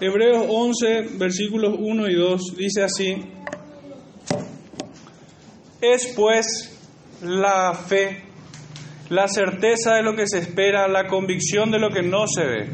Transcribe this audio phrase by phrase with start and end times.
[0.00, 3.16] Hebreos 11, versículos 1 y 2 dice así,
[5.80, 6.46] es pues
[7.20, 8.22] la fe,
[9.08, 12.68] la certeza de lo que se espera, la convicción de lo que no se ve,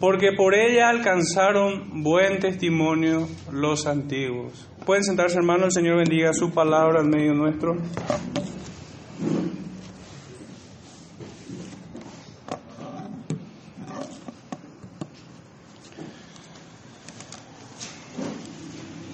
[0.00, 4.68] porque por ella alcanzaron buen testimonio los antiguos.
[4.84, 7.76] Pueden sentarse hermanos, el Señor bendiga su palabra en medio nuestro.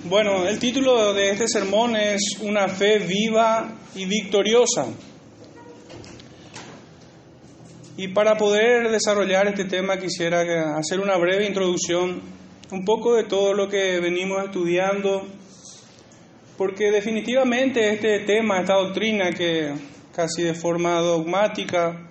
[0.08, 4.86] Bueno, el título de este sermón es Una fe viva y victoriosa.
[7.98, 12.22] Y para poder desarrollar este tema quisiera hacer una breve introducción,
[12.70, 15.26] un poco de todo lo que venimos estudiando,
[16.56, 19.74] porque definitivamente este tema, esta doctrina que
[20.14, 22.08] casi de forma dogmática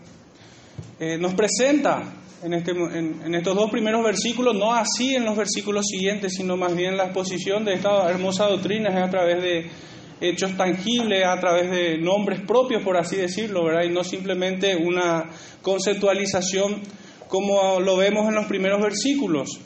[1.00, 5.86] eh, nos presenta en, este, en, estos dos primeros versículos, no así en los versículos
[5.88, 9.70] siguientes, sino más bien la exposición de esta hermosa doctrina es a través de
[10.22, 13.84] hechos tangibles, a través de nombres propios, por así decirlo, ¿verdad?
[13.84, 15.26] Y no simplemente una
[15.62, 16.82] conceptualización
[17.28, 19.60] como lo vemos en los primeros versículos.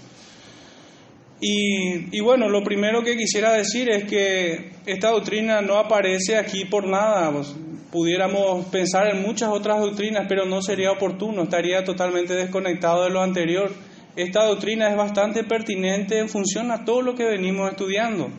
[1.40, 6.66] Y, y, bueno, lo primero que quisiera decir es que esta doctrina no aparece aquí
[6.66, 7.32] por nada.
[7.92, 13.22] Pudiéramos pensar en muchas otras doctrinas, pero no sería oportuno, estaría totalmente desconectado de lo
[13.22, 13.70] anterior.
[14.16, 18.30] Esta doctrina es bastante pertinente en función a todo lo que venimos estudiando.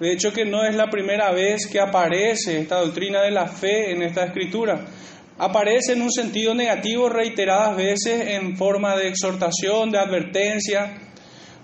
[0.00, 3.92] De hecho que no es la primera vez que aparece esta doctrina de la fe
[3.92, 4.86] en esta escritura.
[5.36, 10.98] Aparece en un sentido negativo reiteradas veces en forma de exhortación, de advertencia,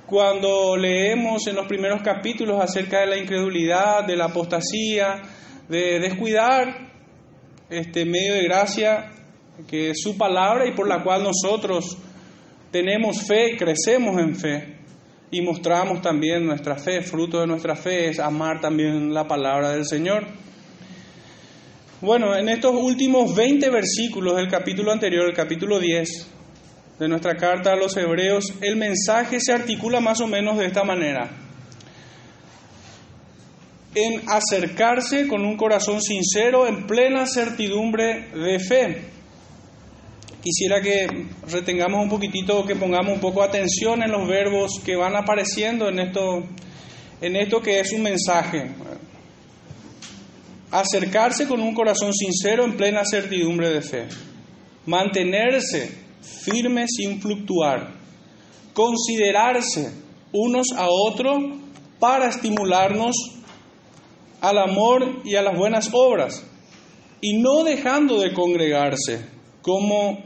[0.07, 5.23] cuando leemos en los primeros capítulos acerca de la incredulidad, de la apostasía,
[5.69, 6.90] de descuidar
[7.71, 9.13] este medio de gracia
[9.69, 11.97] que es su palabra y por la cual nosotros
[12.71, 14.77] tenemos fe, crecemos en fe
[15.31, 19.87] y mostramos también nuestra fe, fruto de nuestra fe es amar también la palabra del
[19.87, 20.27] Señor.
[22.01, 26.29] Bueno, en estos últimos 20 versículos del capítulo anterior, el capítulo 10,
[26.99, 30.83] de nuestra carta a los hebreos, el mensaje se articula más o menos de esta
[30.83, 31.31] manera.
[33.95, 39.03] En acercarse con un corazón sincero, en plena certidumbre de fe.
[40.43, 45.17] Quisiera que retengamos un poquitito, que pongamos un poco atención en los verbos que van
[45.17, 46.45] apareciendo en esto,
[47.21, 48.71] en esto que es un mensaje.
[50.71, 54.07] Acercarse con un corazón sincero en plena certidumbre de fe.
[54.87, 57.93] Mantenerse firme sin fluctuar,
[58.73, 59.93] considerarse
[60.33, 61.59] unos a otros
[61.99, 63.15] para estimularnos
[64.41, 66.45] al amor y a las buenas obras,
[67.21, 69.25] y no dejando de congregarse
[69.63, 70.19] como,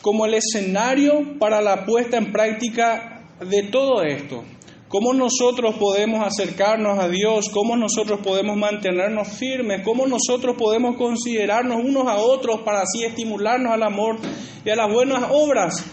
[0.00, 4.44] como el escenario para la puesta en práctica de todo esto.
[4.90, 7.48] ¿Cómo nosotros podemos acercarnos a Dios?
[7.52, 9.82] ¿Cómo nosotros podemos mantenernos firmes?
[9.84, 14.16] ¿Cómo nosotros podemos considerarnos unos a otros para así estimularnos al amor
[14.64, 15.84] y a las buenas obras?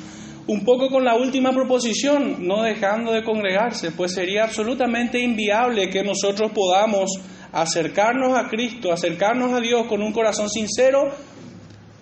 [0.47, 6.03] Un poco con la última proposición, no dejando de congregarse, pues sería absolutamente inviable que
[6.03, 7.11] nosotros podamos
[7.51, 11.11] acercarnos a Cristo, acercarnos a Dios con un corazón sincero,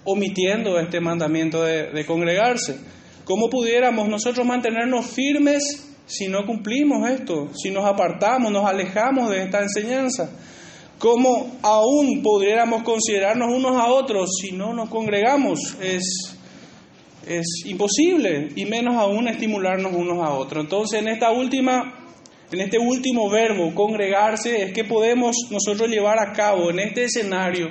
[0.04, 2.80] omitiendo este mandamiento de, congregarse.
[3.24, 5.64] ¿Cómo pudiéramos nosotros mantenernos firmes
[6.06, 10.30] si no cumplimos esto, si nos apartamos, nos alejamos de esta enseñanza?
[11.00, 15.76] ¿Cómo aún pudiéramos considerarnos unos a otros si no nos congregamos?
[15.82, 16.35] Es,
[17.28, 20.64] es imposible, y menos aún estimularnos unos a otros.
[20.64, 22.06] Entonces, en esta última
[22.52, 27.70] en este último verbo, congregarse, es que podemos nosotros llevar a cabo en este escenario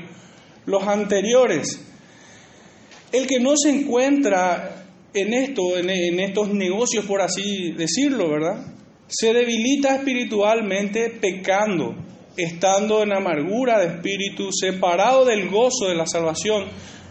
[0.66, 1.80] los anteriores.
[3.12, 4.84] El que no se encuentra
[5.14, 8.74] en esto, en, estos negocios, por así decirlo, ¿verdad?
[9.06, 11.94] Se debilita espiritualmente pecando,
[12.36, 16.64] estando en amargura de espíritu, separado del gozo de la salvación.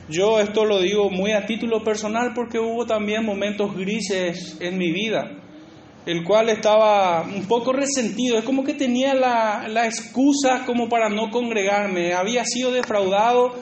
[0.09, 4.91] Yo esto lo digo muy a título personal porque hubo también momentos grises en mi
[4.91, 5.31] vida,
[6.05, 11.07] el cual estaba un poco resentido, es como que tenía la, la excusa como para
[11.07, 13.53] no congregarme, había sido defraudado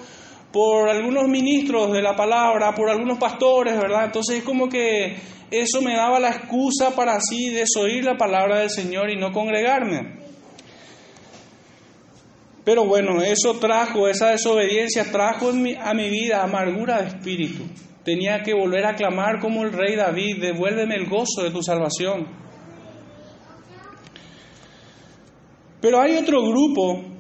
[0.52, 4.06] por algunos ministros de la palabra, por algunos pastores, ¿verdad?
[4.06, 5.16] Entonces es como que
[5.52, 10.21] eso me daba la excusa para así desoír la palabra del Señor y no congregarme.
[12.64, 17.64] Pero bueno, eso trajo, esa desobediencia trajo a mi vida amargura de espíritu.
[18.04, 22.28] Tenía que volver a clamar como el rey David, devuélveme el gozo de tu salvación.
[25.82, 27.12] Pero hay otro grupo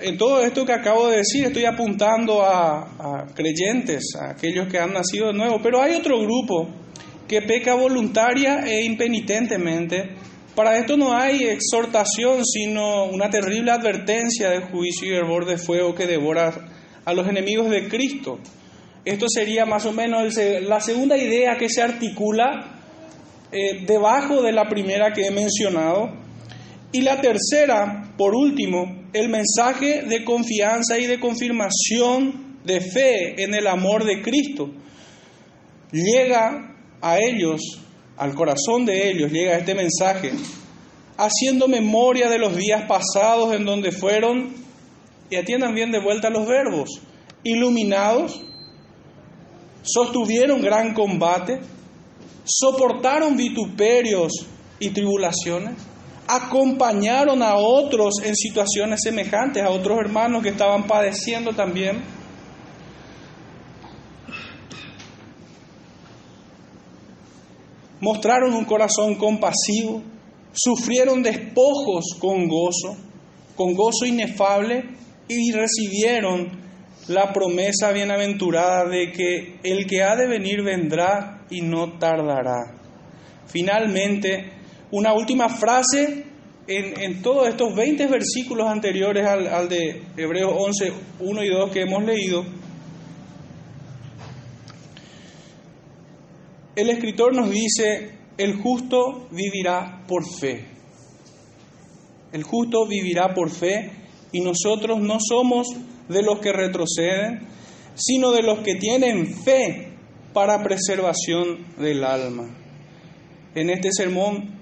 [0.00, 4.92] en todo esto que acabo de decir estoy apuntando a, creyentes, a aquellos que han
[4.92, 6.68] nacido de nuevo, pero hay otro grupo
[7.26, 10.16] que peca voluntaria e impenitentemente.
[10.58, 15.94] Para esto no hay exhortación, sino una terrible advertencia de juicio y hervor de fuego
[15.94, 16.52] que devora
[17.04, 18.40] a los enemigos de Cristo.
[19.04, 22.80] Esto sería más o menos la segunda idea que se articula
[23.52, 26.10] eh, debajo de la primera que he mencionado.
[26.90, 33.54] Y la tercera, por último, el mensaje de confianza y de confirmación de fe en
[33.54, 34.72] el amor de Cristo.
[35.92, 37.60] Llega a ellos,
[38.18, 40.32] al corazón de ellos, llega este mensaje,
[41.16, 44.54] haciendo memoria de los días pasados en donde fueron,
[45.30, 47.00] y atiendan bien de vuelta los verbos,
[47.44, 48.40] iluminados,
[49.82, 51.60] sostuvieron gran combate,
[52.44, 54.32] soportaron vituperios
[54.80, 55.74] y tribulaciones,
[56.26, 62.02] acompañaron a otros en situaciones semejantes, a otros hermanos que estaban padeciendo también.
[68.00, 70.02] Mostraron un corazón compasivo,
[70.52, 72.96] sufrieron despojos con gozo,
[73.56, 74.84] con gozo inefable
[75.28, 76.68] y recibieron
[77.08, 82.74] la promesa bienaventurada de que el que ha de venir vendrá y no tardará.
[83.46, 84.52] Finalmente,
[84.90, 86.24] una última frase
[86.66, 91.82] en, todos estos 20 versículos anteriores al, al de Hebreos 11, 1 y 2 que
[91.82, 92.44] hemos leído.
[96.78, 100.64] El escritor nos dice, el justo vivirá por fe.
[102.30, 103.90] El justo vivirá por fe
[104.30, 105.66] y nosotros no somos
[106.08, 107.40] de los que retroceden,
[107.96, 109.88] sino de los que tienen fe
[110.32, 112.48] para preservación del alma.
[113.56, 114.56] En este sermón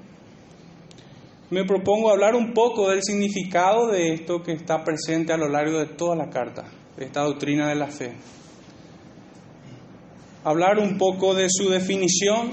[1.50, 5.80] me propongo hablar un poco del significado de esto que está presente a lo largo
[5.80, 6.64] de toda la carta,
[6.96, 8.14] de esta doctrina de la fe.
[10.46, 12.52] Hablar un poco de su definición,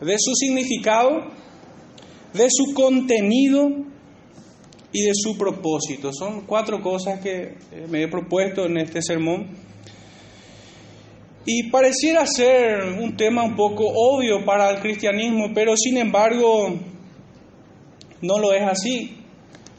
[0.00, 1.30] de su significado,
[2.34, 3.68] de su contenido
[4.90, 6.10] y de su propósito.
[6.12, 9.50] Son cuatro cosas que eh, me he propuesto en este sermón.
[11.46, 16.76] Y pareciera ser un tema un poco obvio para el cristianismo, pero sin embargo
[18.20, 19.19] no lo es así.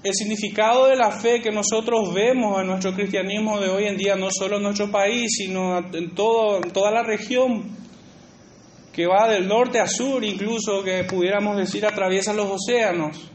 [0.04, 4.16] El significado de la fe que nosotros vemos en nuestro cristianismo de hoy en día,
[4.16, 7.78] no solo en nuestro país, sino en, toda la región,
[8.92, 13.30] que va del norte a sur, incluso que pudiéramos decir atraviesa los océanos,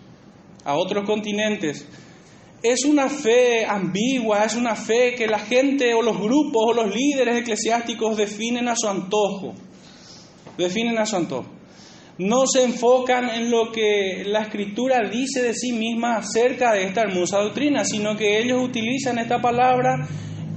[0.64, 1.86] a otros continentes,
[2.64, 6.92] es una fe ambigua, es una fe que la gente o los grupos o los
[6.92, 9.54] líderes eclesiásticos definen a su antojo,
[10.58, 11.55] definen a su antojo.
[12.18, 17.02] No se enfocan en lo que la escritura dice de sí misma acerca de esta
[17.02, 20.08] hermosa doctrina, sino que ellos utilizan esta palabra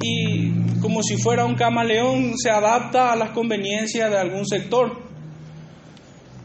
[0.02, 5.10] y como si fuera un camaleón se adapta a las conveniencias de algún sector.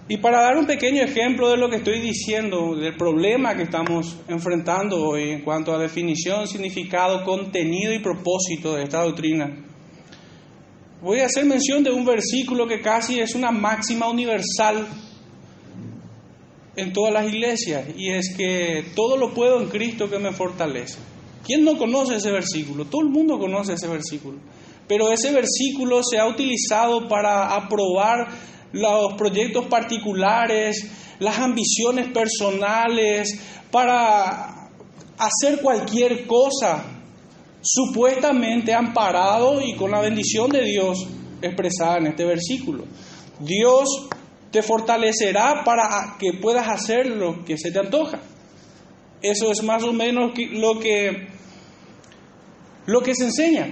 [0.08, 4.18] Y para dar un pequeño ejemplo de lo que estoy diciendo, del problema que estamos
[4.26, 9.64] enfrentando hoy en cuanto a definición, significado, contenido y propósito de esta doctrina,
[11.00, 14.86] voy a hacer mención de un versículo que casi es una máxima universal
[16.76, 20.98] en todas las iglesias, y es que todo lo puedo en Cristo que me fortalece.
[21.44, 22.86] ¿Quién no conoce ese versículo?
[22.86, 24.38] Todo el mundo conoce ese versículo.
[24.88, 28.28] Pero ese versículo se ha utilizado para aprobar
[28.72, 33.28] los proyectos particulares, las ambiciones personales,
[33.70, 34.70] para
[35.18, 36.84] hacer cualquier cosa,
[37.60, 41.06] supuestamente amparado y con la bendición de Dios
[41.40, 42.84] expresada en este versículo.
[43.40, 44.08] Dios
[44.54, 48.20] te fortalecerá para que puedas hacer lo que se te antoja.
[49.20, 51.26] Eso es más o menos lo que,
[52.86, 53.66] lo que se enseña.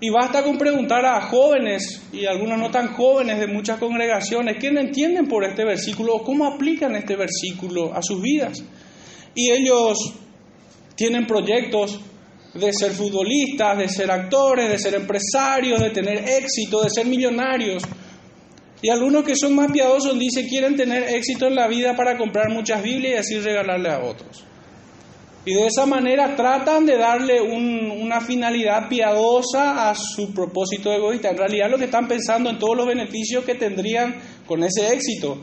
[0.00, 4.68] Y basta con preguntar a jóvenes y algunos no tan jóvenes de muchas congregaciones qué
[4.68, 8.64] entienden por este versículo o cómo aplican este versículo a sus vidas.
[9.34, 9.98] Y ellos
[10.94, 12.00] tienen proyectos
[12.54, 17.82] de ser futbolistas, de ser actores, de ser empresarios, de tener éxito, de ser millonarios.
[18.80, 22.50] Y algunos que son más piadosos dicen quieren tener éxito en la vida para comprar
[22.50, 24.44] muchas Biblias y así regalarle a otros.
[25.44, 31.30] Y de esa manera tratan de darle una finalidad piadosa a su propósito egoísta.
[31.30, 34.14] En realidad lo que están pensando en todos los beneficios que tendrían
[34.46, 35.38] con ese éxito.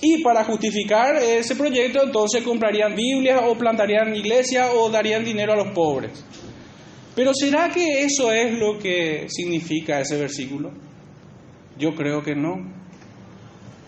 [0.00, 5.56] Y para justificar ese proyecto entonces comprarían Biblias o plantarían iglesias o darían dinero a
[5.56, 6.24] los pobres.
[7.14, 10.72] Pero ¿será que eso es lo que significa ese versículo?
[11.82, 12.60] Yo creo que no.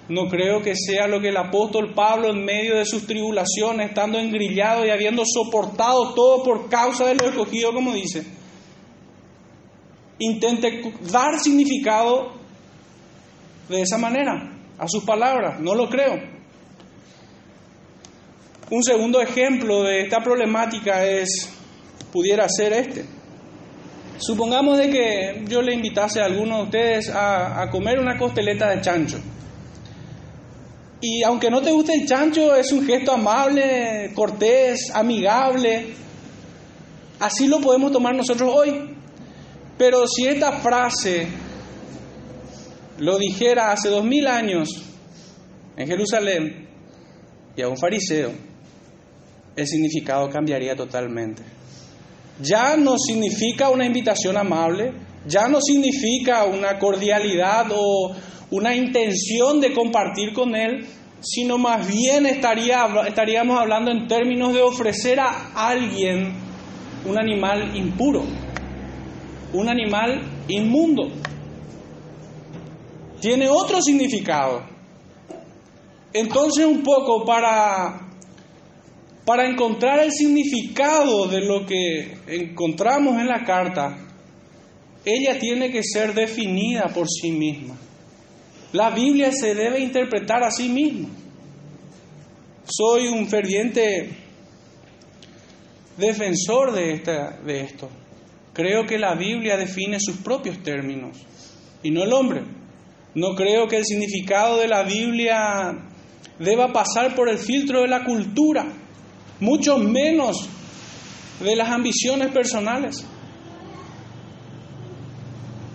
[0.09, 4.19] No creo que sea lo que el apóstol Pablo en medio de sus tribulaciones, estando
[4.19, 8.27] engrillado y habiendo soportado todo por causa de lo escogido, como dice,
[10.19, 12.33] intente dar significado
[13.69, 16.17] de esa manera, a sus palabras, no lo creo.
[18.71, 21.49] Un segundo ejemplo de esta problemática es,
[22.13, 23.14] pudiera ser este.
[24.19, 28.71] Supongamos de que yo le invitase a alguno de ustedes a, a comer una costeleta
[28.71, 29.19] de chancho.
[31.01, 35.95] Y aunque no te guste el chancho, es un gesto amable, cortés, amigable.
[37.21, 38.97] Así lo podemos tomar nosotros hoy.
[39.77, 41.29] Pero si esta frase
[42.99, 44.69] lo dijera hace dos mil años
[45.77, 46.69] en Jerusalén
[47.57, 48.33] y a un fariseo,
[49.57, 51.43] el significado cambiaría totalmente.
[52.41, 54.93] Ya no significa una invitación amable,
[55.27, 58.15] ya no significa una cordialidad o
[58.51, 60.87] una intención de compartir con Él,
[61.21, 66.35] sino más bien estaría, estaríamos hablando en términos de ofrecer a alguien
[67.07, 68.25] un animal impuro,
[69.53, 71.09] un animal inmundo.
[73.21, 74.63] Tiene otro significado.
[76.13, 78.04] Entonces un poco para,
[79.25, 83.97] para encontrar el significado de lo que encontramos en la carta,
[85.05, 87.77] ella tiene que ser definida por sí misma.
[88.73, 91.09] La Biblia se debe interpretar a sí misma.
[92.65, 94.11] Soy un ferviente
[95.97, 97.89] defensor de, esta, de esto.
[98.53, 101.19] Creo que la Biblia define sus propios términos
[101.83, 102.43] y no el hombre.
[103.15, 105.73] No creo que el significado de la Biblia
[106.39, 108.67] deba pasar por el filtro de la cultura,
[109.41, 110.49] mucho menos
[111.41, 113.05] de las ambiciones personales.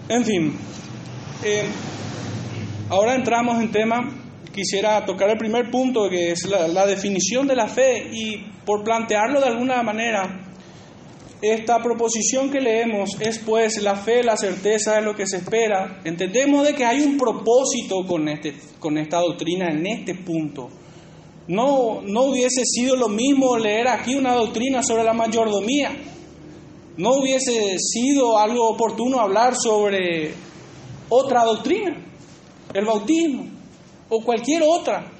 [0.08, 0.58] En fin,
[1.44, 1.66] eh,
[2.90, 4.12] ahora entramos en tema,
[4.54, 8.84] quisiera tocar el primer punto que es la, la definición de la fe y por
[8.84, 10.50] plantearlo de alguna manera,
[11.42, 16.02] esta proposición que leemos es pues la fe, la certeza de lo que se espera.
[16.04, 20.70] Entendemos de que hay un propósito con, este, con esta doctrina en este punto.
[21.50, 25.92] No, no hubiese sido lo mismo leer aquí una doctrina sobre la mayordomía.
[26.96, 30.32] No hubiese sido algo oportuno hablar sobre
[31.10, 32.06] otra doctrina,
[32.72, 33.48] el bautismo
[34.10, 35.12] o cualquier otra,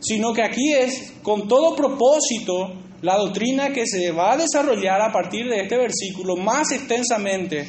[0.00, 5.12] sino que aquí es con todo propósito la doctrina que se va a desarrollar a
[5.12, 7.68] partir de este versículo más extensamente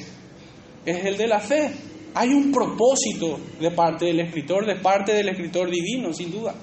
[0.85, 1.69] es el de la fe.
[2.13, 6.55] Hay un propósito de parte del escritor, de parte del escritor divino, sin duda.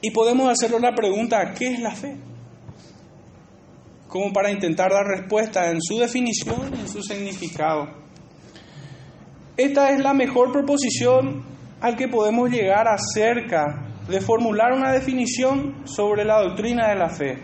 [0.00, 2.16] Y podemos hacerle la pregunta, ¿qué es la fe?
[4.08, 7.88] Como para intentar dar respuesta en su definición y en su significado.
[9.56, 11.44] Esta es la mejor proposición
[11.80, 17.38] al que podemos llegar acerca de formular una definición sobre la doctrina de la fe.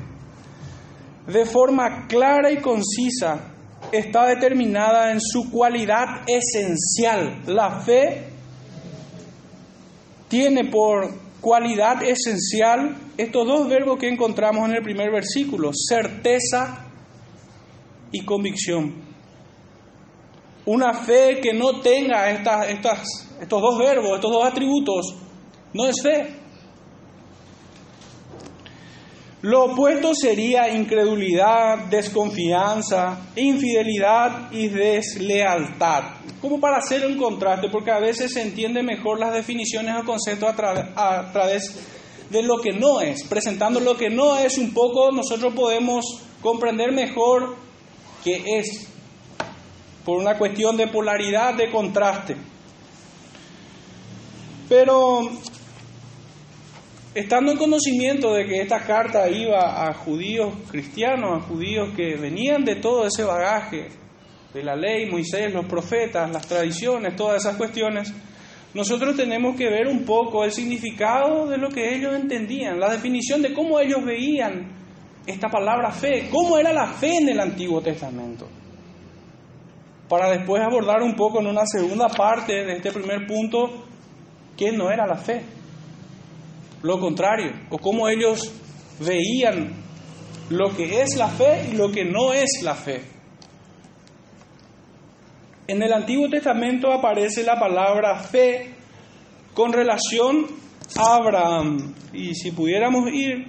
[1.27, 3.53] De forma clara y concisa
[3.91, 7.43] está determinada en su cualidad esencial.
[7.47, 8.29] La fe
[10.29, 16.87] tiene por cualidad esencial estos dos verbos que encontramos en el primer versículo, certeza
[18.13, 18.95] y convicción.
[20.65, 25.17] Una fe que no tenga estas, estas, estos dos verbos, estos dos atributos,
[25.75, 26.42] no es fe.
[29.43, 36.05] Lo opuesto sería incredulidad, desconfianza, infidelidad y deslealtad.
[36.41, 40.49] Como para hacer un contraste, porque a veces se entiende mejor las definiciones o conceptos
[40.57, 41.77] a, a través
[42.31, 43.25] de lo que no es.
[43.25, 46.05] Presentando lo que no es un poco, nosotros podemos
[46.41, 47.57] comprender mejor
[48.23, 48.89] qué es,
[50.05, 52.37] por una cuestión de polaridad, de contraste.
[54.69, 55.31] Pero
[57.15, 62.65] estando en conocimiento de que esta carta iba a judíos cristianos, a judíos que venían
[62.65, 63.89] de todo ese bagaje,
[64.55, 68.13] de la ley, Moisés, los profetas, las tradiciones, todas esas cuestiones,
[68.75, 73.43] nosotros tenemos que ver un poco el significado de lo que ellos entendían, la definición
[73.43, 74.73] de cómo ellos veían
[75.27, 78.49] esta palabra fe, cómo era la fe en el Antiguo Testamento.
[80.09, 83.87] Para después abordar un poco en una segunda parte de este primer punto,
[84.57, 85.43] qué no era la fe
[86.83, 88.53] lo contrario, o cómo ellos
[88.99, 89.73] veían
[90.51, 93.03] lo que es la fe y lo que no es la fe.
[95.67, 98.75] En el Antiguo Testamento aparece la palabra fe
[99.55, 100.47] con relación
[100.97, 101.95] a Abraham.
[102.13, 103.47] Y si pudiéramos ir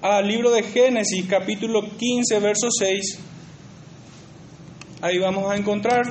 [0.00, 3.18] al libro de Génesis capítulo 15, verso 6,
[5.02, 6.02] ahí vamos a encontrar,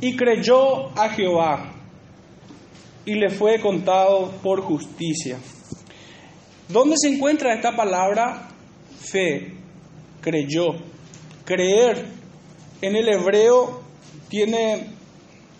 [0.00, 1.77] y creyó a Jehová
[3.08, 5.38] y le fue contado por justicia.
[6.68, 8.50] ¿Dónde se encuentra esta palabra
[9.00, 9.54] fe?
[10.20, 10.74] Creyó.
[11.46, 12.04] Creer
[12.82, 13.80] en el hebreo
[14.28, 14.90] tiene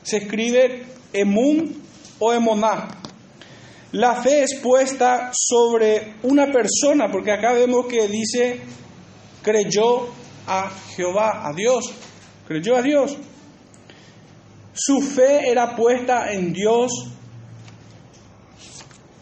[0.02, 1.82] Se escribe emun
[2.18, 3.00] o emoná.
[3.92, 8.60] La fe es puesta sobre una persona, porque acá vemos que dice,
[9.40, 10.08] creyó
[10.46, 11.94] a Jehová, a Dios,
[12.46, 13.16] creyó a Dios.
[14.74, 16.92] Su fe era puesta en Dios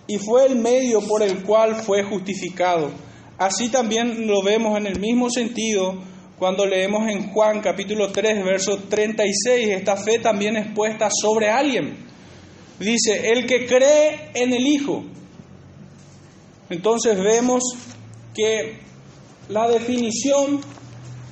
[0.06, 2.90] y fue el medio por el cual fue justificado.
[3.38, 5.96] Así también lo vemos en el mismo sentido
[6.38, 9.68] cuando leemos en Juan capítulo 3, verso 36.
[9.68, 11.96] Esta fe también es puesta sobre alguien.
[12.78, 15.04] Dice, el que cree en el Hijo.
[16.68, 17.62] Entonces vemos
[18.34, 18.78] que
[19.48, 20.60] la definición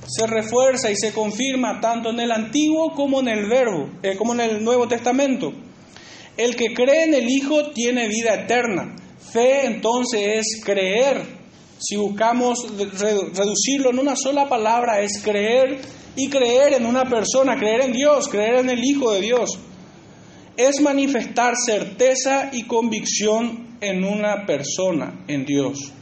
[0.07, 4.35] se refuerza y se confirma tanto en el Antiguo como en el Verbo, eh, como
[4.35, 5.53] en el Nuevo Testamento.
[6.37, 8.97] El que cree en el Hijo tiene vida eterna.
[9.33, 11.23] Fe entonces es creer.
[11.79, 15.81] Si buscamos reducirlo en una sola palabra, es creer
[16.17, 19.51] y creer en una persona, creer en Dios, creer en el Hijo de Dios.
[20.57, 25.93] Es manifestar certeza y convicción en una persona, en Dios.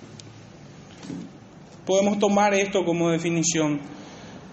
[1.87, 3.81] Podemos tomar esto como definición.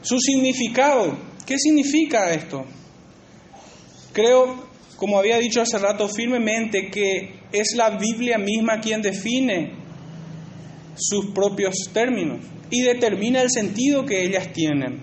[0.02, 2.66] Su significado, ¿qué significa esto?
[4.14, 4.69] Creo
[5.00, 9.72] como había dicho hace rato, firmemente que es la Biblia misma quien define
[10.98, 15.02] sus propios términos y determina el sentido que ellas tienen.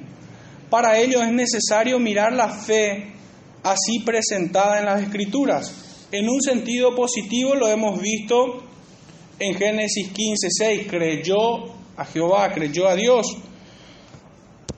[0.68, 3.14] Para ello es necesario mirar la fe
[3.62, 6.06] así presentada en las Escrituras.
[6.12, 8.64] En un sentido positivo lo hemos visto
[9.38, 13.26] en Génesis 15, 6, creyó a Jehová, creyó a Dios.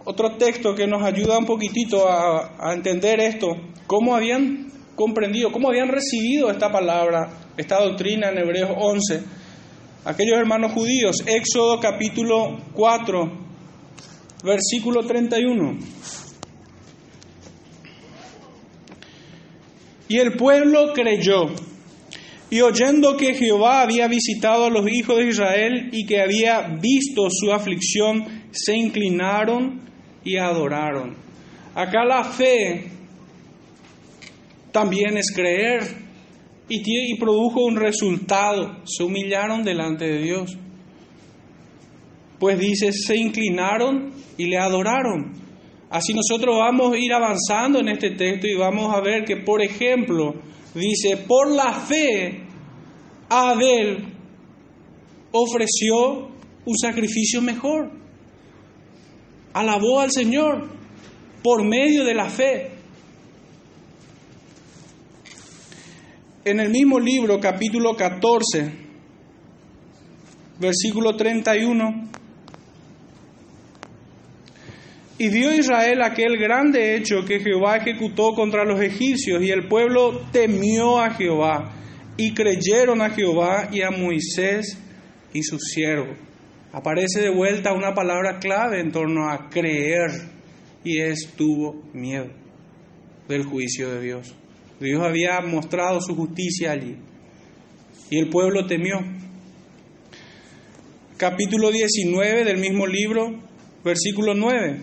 [0.05, 3.49] Otro texto que nos ayuda un poquitito a, a entender esto,
[3.89, 4.69] cómo habían
[4.99, 9.23] comprendido, cómo habían recibido esta palabra, esta doctrina en Hebreos 11.
[10.05, 13.33] Aquellos hermanos judíos, Éxodo capítulo 4,
[14.43, 15.79] versículo 31.
[20.09, 21.47] Y el pueblo creyó,
[22.51, 27.29] y oyendo que Jehová había visitado a los hijos de Israel y que había visto
[27.31, 29.81] su aflicción, se inclinaron
[30.25, 31.15] y adoraron.
[31.77, 32.98] Acá la fe
[34.79, 35.81] también es creer
[36.69, 38.77] y, produjo un resultado.
[38.85, 40.57] Se humillaron delante de Dios.
[42.39, 45.33] Pues dice, se inclinaron y le adoraron.
[45.91, 49.63] Así nosotros vamos a ir avanzando en este texto y vamos a ver que, por
[49.63, 50.35] ejemplo,
[50.75, 52.45] dice, por la fe,
[53.29, 54.13] Abel
[55.33, 56.29] ofreció
[56.65, 57.91] un sacrificio mejor.
[59.55, 60.69] Alabó al Señor
[61.43, 62.78] por medio de la fe.
[66.51, 68.73] En el mismo libro, capítulo 14,
[70.59, 72.09] versículo 31,
[75.19, 80.23] y vio Israel aquel grande hecho que Jehová ejecutó contra los egipcios, y el pueblo
[80.33, 81.73] temió a Jehová,
[82.17, 84.79] y creyeron a Jehová y a Moisés
[85.33, 86.15] y su siervo.
[86.73, 90.11] Aparece de vuelta una palabra clave en torno a creer,
[90.85, 92.29] y es tuvo miedo
[93.29, 94.38] del juicio de Dios.
[94.81, 96.97] Dios había mostrado su justicia allí.
[98.11, 98.99] Y el pueblo temió.
[101.17, 103.43] Capítulo 19 del mismo libro,
[103.85, 104.81] versículo 9.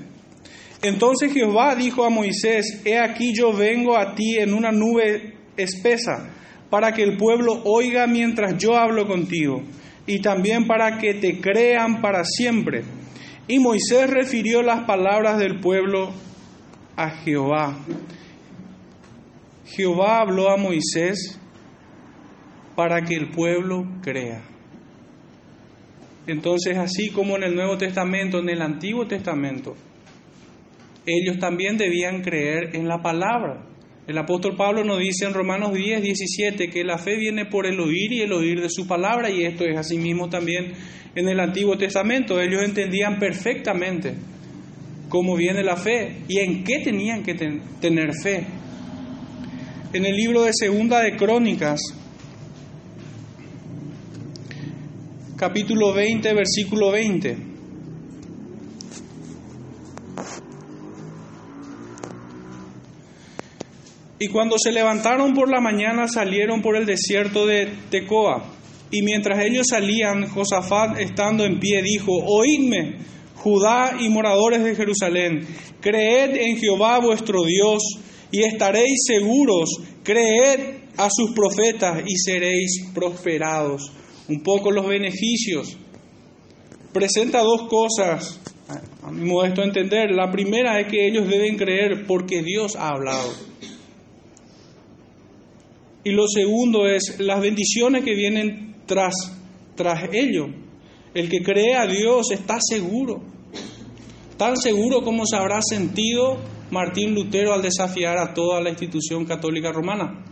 [0.81, 6.29] Entonces Jehová dijo a Moisés, He aquí yo vengo a ti en una nube espesa,
[6.69, 9.63] para que el pueblo oiga mientras yo hablo contigo,
[10.05, 12.84] y también para que te crean para siempre.
[13.47, 16.12] Y Moisés refirió las palabras del pueblo
[16.97, 17.77] a Jehová.
[19.65, 21.39] Jehová habló a Moisés
[22.75, 24.43] para que el pueblo crea.
[26.28, 29.75] Entonces, así como en el Nuevo Testamento, en el Antiguo Testamento,
[31.06, 33.63] ellos también debían creer en la palabra.
[34.08, 37.80] El apóstol Pablo nos dice en Romanos 10, 17 que la fe viene por el
[37.80, 40.73] oír y el oír de su palabra, y esto es así mismo también
[41.15, 42.39] en el Antiguo Testamento.
[42.39, 44.13] Ellos entendían perfectamente
[45.10, 47.34] cómo viene la fe y en qué tenían que
[47.82, 48.45] tener fe
[49.95, 51.79] en el libro de Segunda de Crónicas,
[55.38, 57.38] capítulo 20, versículo 20.
[64.19, 68.43] Y cuando se levantaron por la mañana salieron por el desierto de Tecoa.
[68.91, 72.97] Y mientras ellos salían, Josafat estando en pie dijo, Oídme,
[73.38, 75.47] Judá y moradores de Jerusalén,
[75.79, 77.81] creed en Jehová vuestro Dios
[78.31, 79.69] y estaréis seguros,
[80.03, 83.91] creed a sus profetas y seréis prosperados.
[84.27, 85.77] Un poco los beneficios.
[86.91, 88.39] Presenta dos cosas,
[89.03, 90.11] a mi modesto entender.
[90.11, 93.31] La primera es que ellos deben creer porque Dios ha hablado.
[96.03, 99.13] Y lo segundo es las bendiciones que vienen tras,
[99.75, 100.47] tras ello.
[101.13, 103.23] El que cree a Dios está seguro,
[104.38, 106.38] tan seguro como se habrá sentido
[106.71, 110.26] Martín Lutero al desafiar a toda la institución católica romana.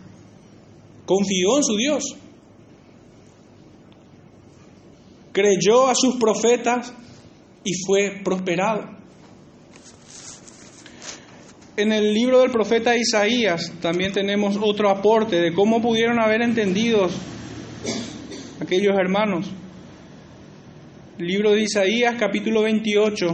[1.06, 2.04] Confió en su Dios.
[5.32, 6.94] Creyó a sus profetas
[7.64, 9.04] y fue prosperado.
[11.76, 17.08] En el libro del profeta Isaías también tenemos otro aporte de cómo pudieron haber entendido
[18.60, 19.50] aquellos hermanos.
[21.18, 23.26] libro de Isaías capítulo 28,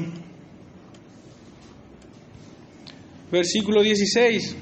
[3.31, 4.55] versículo 16.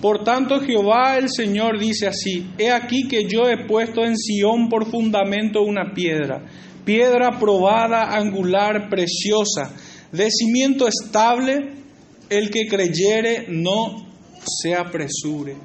[0.00, 4.68] Por tanto Jehová el Señor dice así, he aquí que yo he puesto en Sión
[4.68, 6.44] por fundamento una piedra,
[6.84, 9.74] piedra probada, angular, preciosa,
[10.12, 11.72] de cimiento estable,
[12.28, 14.06] el que creyere no
[14.44, 15.56] se apresure.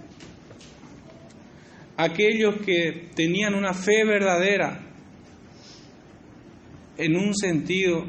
[1.97, 4.87] Aquellos que tenían una fe verdadera,
[6.97, 8.05] en un sentido,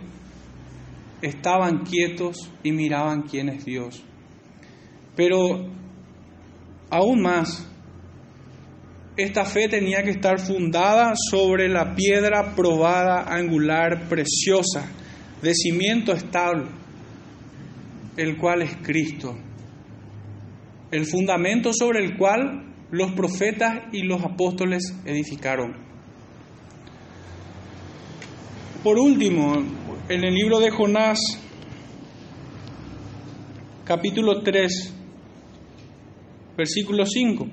[1.22, 4.04] estaban quietos y miraban quién es Dios.
[5.16, 5.70] Pero
[6.90, 7.66] aún más,
[9.16, 14.90] esta fe tenía que estar fundada sobre la piedra probada, angular, preciosa,
[15.40, 16.66] de cimiento estable,
[18.16, 19.36] el cual es Cristo.
[20.90, 25.74] El fundamento sobre el cual los profetas y los apóstoles edificaron.
[28.82, 29.62] Por último,
[30.12, 31.18] en el libro de Jonás,
[33.82, 34.94] capítulo 3,
[36.54, 37.46] versículo 5,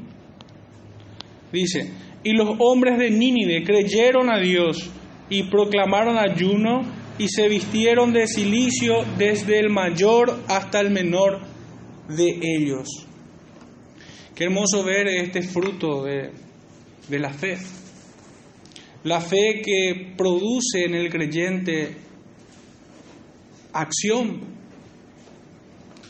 [1.54, 1.90] dice,
[2.22, 4.90] y los hombres de Nínive creyeron a Dios
[5.30, 6.82] y proclamaron ayuno
[7.18, 11.40] y se vistieron de silicio desde el mayor hasta el menor
[12.10, 12.90] de ellos.
[14.36, 16.32] Qué hermoso ver este fruto de,
[17.08, 17.58] de la fe.
[19.06, 22.09] La fe que produce en el creyente
[23.74, 24.42] acción,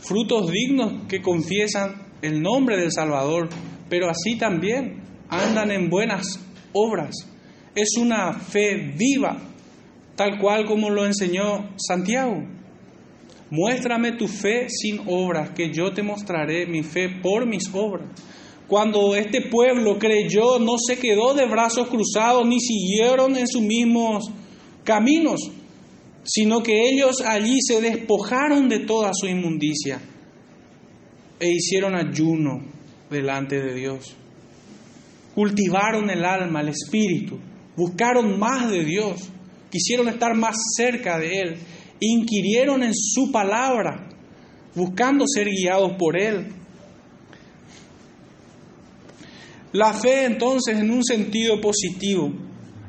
[0.02, 3.50] frutos dignos que confiesan el nombre del Salvador,
[3.89, 6.39] pero así también andan en buenas
[6.74, 7.15] obras.
[7.76, 9.38] Es una fe viva,
[10.15, 12.43] tal cual como lo enseñó Santiago.
[13.52, 18.08] Muéstrame tu fe sin obras, que yo te mostraré mi fe por mis obras.
[18.67, 24.30] Cuando este pueblo creyó, no se quedó de brazos cruzados ni siguieron en sus mismos
[24.84, 25.52] caminos,
[26.23, 29.99] sino que ellos allí se despojaron de toda su inmundicia
[31.39, 32.62] e hicieron ayuno
[33.10, 34.15] delante de Dios.
[35.34, 37.39] Cultivaron el alma, el espíritu,
[37.75, 39.29] buscaron más de Dios,
[39.71, 41.58] quisieron estar más cerca de Él,
[41.99, 44.10] inquirieron en su palabra,
[44.75, 46.47] buscando ser guiados por Él.
[49.71, 52.34] La fe entonces en un sentido positivo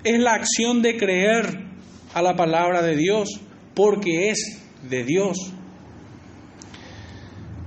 [0.03, 1.70] es la acción de creer
[2.15, 3.41] a la palabra de Dios
[3.75, 5.53] porque es de Dios.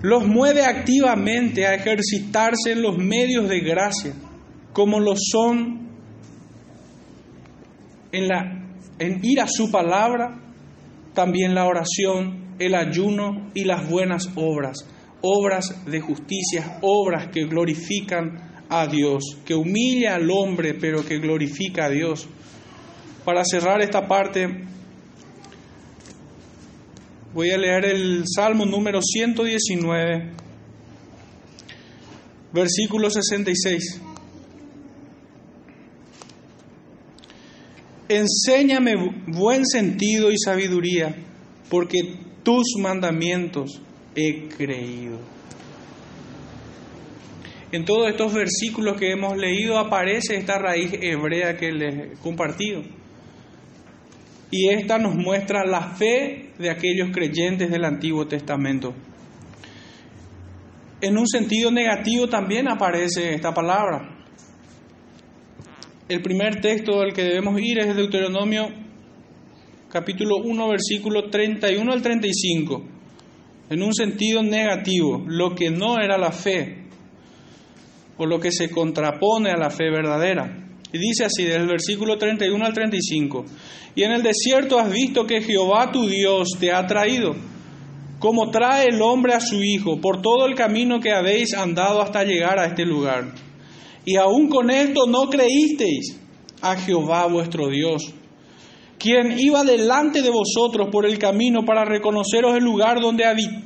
[0.01, 4.13] Los mueve activamente a ejercitarse en los medios de gracia,
[4.73, 5.89] como lo son
[8.11, 8.67] en, la,
[8.99, 10.39] en ir a su palabra,
[11.13, 14.85] también la oración, el ayuno y las buenas obras,
[15.21, 21.85] obras de justicia, obras que glorifican a Dios, que humilla al hombre, pero que glorifica
[21.85, 22.27] a Dios.
[23.25, 24.49] Para cerrar esta parte,
[27.33, 30.31] voy a leer el Salmo número 119,
[32.51, 34.01] versículo 66.
[38.09, 38.93] Enséñame
[39.27, 41.15] buen sentido y sabiduría,
[41.69, 43.81] porque tus mandamientos
[44.15, 45.17] he creído.
[47.71, 52.83] En todos estos versículos que hemos leído aparece esta raíz hebrea que les he compartido.
[54.55, 58.93] Y esta nos muestra la fe de aquellos creyentes del Antiguo Testamento.
[61.01, 64.15] En un sentido negativo también aparece esta palabra.
[66.07, 68.67] El primer texto al que debemos ir es Deuteronomio
[69.89, 72.83] capítulo 1 versículo 31 al 35.
[73.71, 76.89] En un sentido negativo, lo que no era la fe
[78.17, 80.62] o lo que se contrapone a la fe verdadera.
[80.93, 83.45] Y dice así, del versículo 31 al 35,
[83.95, 87.35] y en el desierto has visto que Jehová tu Dios te ha traído,
[88.19, 92.23] como trae el hombre a su hijo, por todo el camino que habéis andado hasta
[92.23, 93.33] llegar a este lugar.
[94.05, 96.19] Y aún con esto no creísteis
[96.61, 98.13] a Jehová vuestro Dios,
[98.99, 103.25] quien iba delante de vosotros por el camino para reconoceros el lugar donde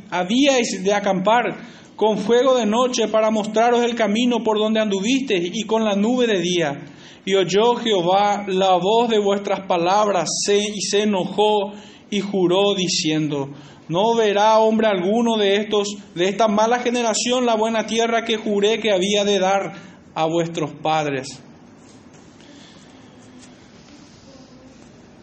[0.09, 1.57] habíais de acampar,
[1.97, 6.25] con fuego de noche para mostraros el camino por donde anduvisteis y con la nube
[6.25, 6.79] de día.
[7.27, 11.73] Y oyó Jehová la voz de vuestras palabras y se enojó
[12.09, 13.49] y juró diciendo,
[13.89, 18.79] no verá hombre alguno de estos, de esta mala generación, la buena tierra que juré
[18.79, 19.73] que había de dar
[20.15, 21.43] a vuestros padres.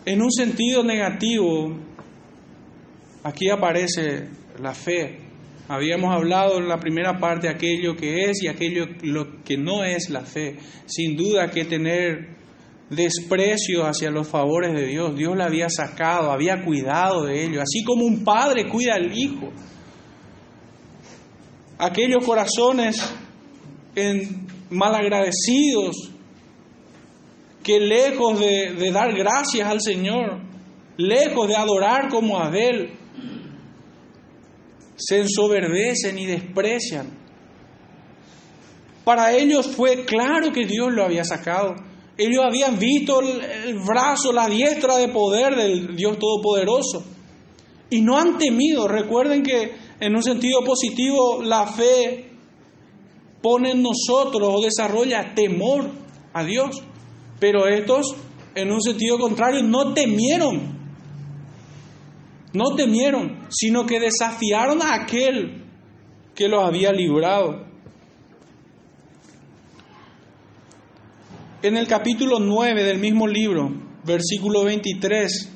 [0.05, 1.75] En un sentido negativo,
[3.23, 4.29] aquí aparece
[4.61, 5.24] la fe.
[5.69, 9.83] Habíamos hablado en la primera parte de aquello que es y aquello lo que no
[9.83, 10.57] es la fe.
[10.87, 12.35] Sin duda que tener
[12.91, 15.17] desprecio hacia los favores de Dios.
[15.17, 19.51] Dios le había sacado, había cuidado de ellos, así como un padre cuida al hijo.
[21.79, 22.97] Aquellos corazones
[23.95, 26.11] en, malagradecidos
[27.63, 30.41] que lejos de, de dar gracias al Señor,
[30.99, 32.93] lejos de adorar como Abel,
[34.97, 37.25] se ensoberbecen y desprecian.
[39.05, 41.75] Para ellos fue claro que Dios lo había sacado.
[42.17, 47.05] Ellos habían visto el, brazo, la diestra de poder del Dios Todopoderoso.
[47.91, 48.89] Y no han temido.
[48.89, 52.31] Recuerden que en un sentido positivo la fe
[53.43, 55.91] pone en nosotros o desarrolla temor
[56.33, 56.83] a Dios.
[57.41, 58.15] Pero estos,
[58.55, 60.84] en un sentido contrario, no temieron.
[62.55, 65.65] No temieron, sino que desafiaron a aquel
[66.35, 67.67] que los había librado.
[71.63, 73.71] En el capítulo 9 del mismo libro,
[74.05, 75.51] versículo 23,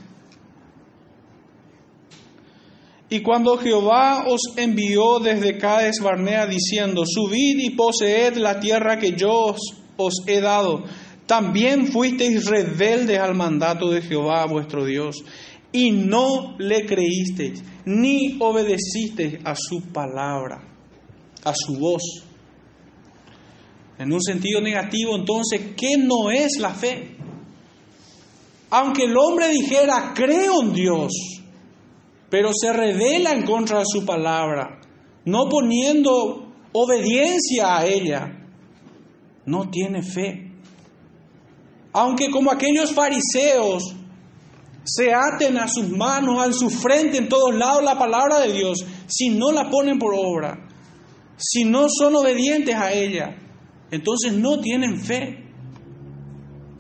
[3.11, 9.13] y cuando Jehová os envió desde Cádiz Barnea diciendo, subid y poseed la tierra que
[9.13, 9.61] yo os,
[9.97, 10.85] os, he dado,
[11.27, 15.17] también fuisteis rebeldes al mandato de Jehová vuestro Dios,
[15.73, 20.63] y no le creísteis, ni obedecisteis a su palabra,
[21.45, 22.03] a su voz.
[23.99, 27.17] En un sentido negativo, entonces, ¿qué no es la fe?
[28.71, 31.13] Aunque el hombre dijera, creo en Dios,
[32.31, 34.81] pero se revela en contra de su palabra,
[35.25, 38.39] no poniendo obediencia a ella,
[39.47, 40.53] no tiene fe.
[41.93, 43.95] Aunque como aquellos fariseos
[44.91, 48.87] se aten a sus manos, a su frente, en todos lados la palabra de Dios,
[49.07, 50.67] si no la ponen por obra,
[51.37, 53.37] si no son obedientes a ella,
[53.91, 55.45] entonces no tienen fe,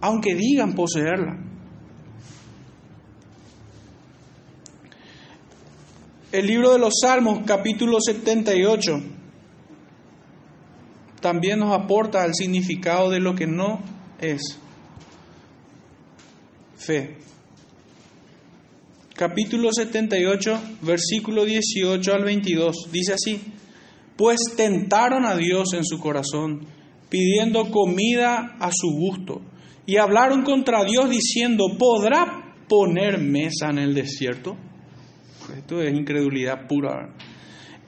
[0.00, 1.44] aunque digan poseerla.
[6.32, 9.02] El libro de los Salmos, capítulo 78,
[11.20, 13.80] también nos aporta el significado de lo que no
[14.18, 14.58] es
[16.76, 17.18] fe.
[19.18, 23.40] Capítulo 78, versículo 18 al 22, dice así,
[24.16, 26.68] pues tentaron a Dios en su corazón
[27.08, 29.40] pidiendo comida a su gusto.
[29.86, 34.56] Y hablaron contra Dios diciendo, ¿podrá poner mesa en el desierto?
[35.52, 37.12] Esto es incredulidad pura.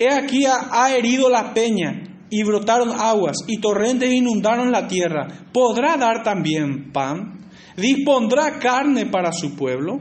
[0.01, 5.29] He aquí ha, herido la peña y brotaron aguas y torrentes inundaron la tierra.
[5.53, 7.39] ¿Podrá dar también pan?
[7.77, 10.01] ¿Dispondrá carne para su pueblo?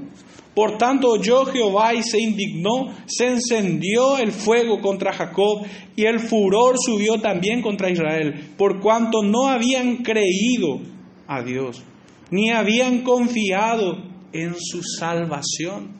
[0.60, 6.20] Por tanto oyó Jehová y se indignó, se encendió el fuego contra Jacob y el
[6.20, 10.82] furor subió también contra Israel, por cuanto no habían creído
[11.28, 11.82] a Dios,
[12.30, 15.94] ni habían confiado en su salvación.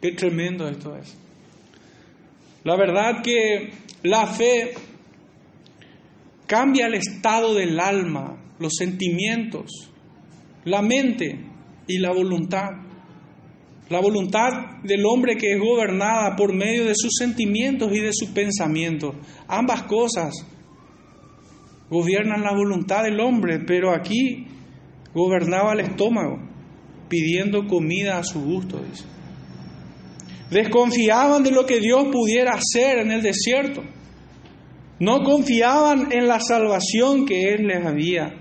[0.00, 1.14] Qué tremendo esto es.
[2.64, 3.70] La verdad que
[4.02, 4.72] la fe
[6.46, 9.90] cambia el estado del alma, los sentimientos,
[10.64, 11.47] la mente
[11.88, 12.68] y la voluntad.
[13.88, 14.50] La voluntad
[14.84, 19.14] del hombre que es gobernada por medio de sus sentimientos y de sus pensamientos.
[19.48, 20.34] Ambas cosas
[21.88, 24.46] gobiernan la voluntad del hombre, pero aquí
[25.14, 26.38] gobernaba el estómago,
[27.08, 28.78] pidiendo comida a su gusto.
[30.50, 33.82] Desconfiaban de lo que Dios pudiera hacer en el desierto.
[35.00, 38.37] No confiaban en la salvación que Él les había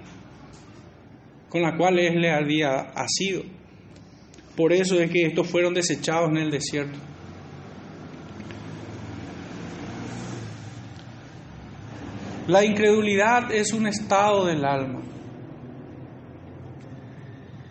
[1.58, 3.44] con la cual él le había asido.
[4.56, 6.98] Por eso es que estos fueron desechados en el desierto.
[12.48, 15.02] La incredulidad es un estado del alma.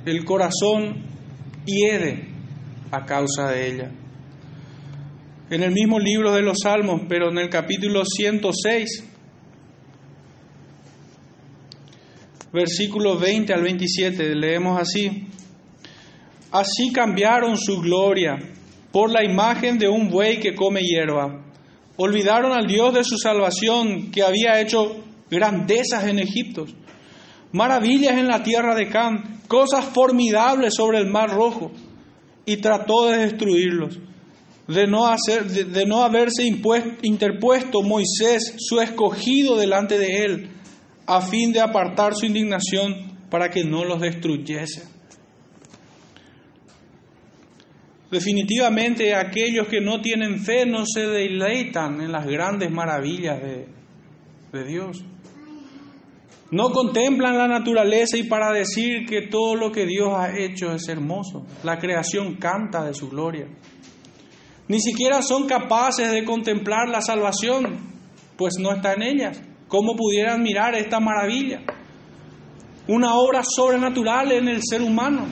[0.05, 1.03] El corazón
[1.65, 2.29] hiede
[2.91, 3.91] a causa de ella.
[5.51, 9.16] En el mismo libro de los Salmos, pero en el capítulo 106,
[12.57, 15.27] versículos 20 al 27, leemos así.
[16.51, 18.39] Así cambiaron su gloria
[18.91, 21.43] por la imagen de un buey que come hierba,
[21.99, 24.97] Olvidaron al Dios de su salvación que había hecho
[25.31, 26.67] grandezas en Egipto,
[27.53, 31.73] maravillas en la tierra de Can, cosas formidables sobre el mar rojo,
[32.45, 33.99] y trató de destruirlos.
[34.69, 35.07] De, no
[36.03, 36.43] haberse
[37.03, 40.56] interpuesto Moisés, su escogido, delante de él,
[41.07, 44.89] a fin de apartar su indignación para que no los destruyese.
[48.11, 53.67] Definitivamente aquellos que no tienen fe no se deleitan en las grandes maravillas de,
[54.53, 55.05] de Dios.
[56.51, 60.89] No contemplan la naturaleza y para decir que todo lo que Dios ha hecho es
[60.89, 61.45] hermoso.
[61.65, 63.49] La creación canta de su gloria.
[64.69, 67.77] Ni siquiera son capaces de contemplar la salvación,
[68.37, 69.43] pues no está en ellas.
[69.69, 71.63] ¿Cómo pudieran mirar esta maravilla?
[72.89, 75.27] Una obra sobrenatural en el ser humano,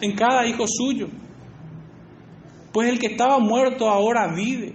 [0.00, 1.08] en cada hijo suyo
[2.76, 4.74] pues el que estaba muerto ahora vive.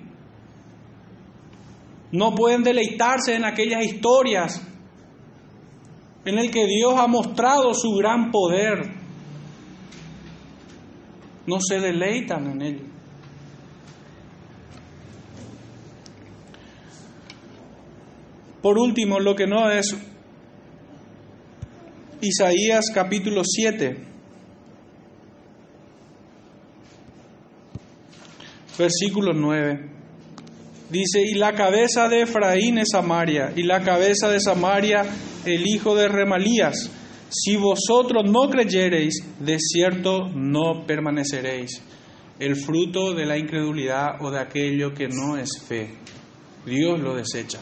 [2.12, 4.60] No pueden deleitarse en aquellas historias
[6.26, 8.92] en el que Dios ha mostrado su gran poder.
[11.46, 12.91] No se deleitan en ello.
[18.62, 19.95] Por último, lo que no es
[22.21, 24.12] Isaías capítulo 7.
[28.78, 29.89] versículo 9.
[30.89, 35.06] Dice, y la cabeza de Efraín es Samaria, y la cabeza de Samaria
[35.45, 36.89] el hijo de Remalías.
[37.30, 41.82] Si vosotros no creyereis, de cierto no permaneceréis.
[42.39, 45.95] El fruto de la incredulidad o de aquello que no es fe.
[46.65, 47.60] Dios lo desecha.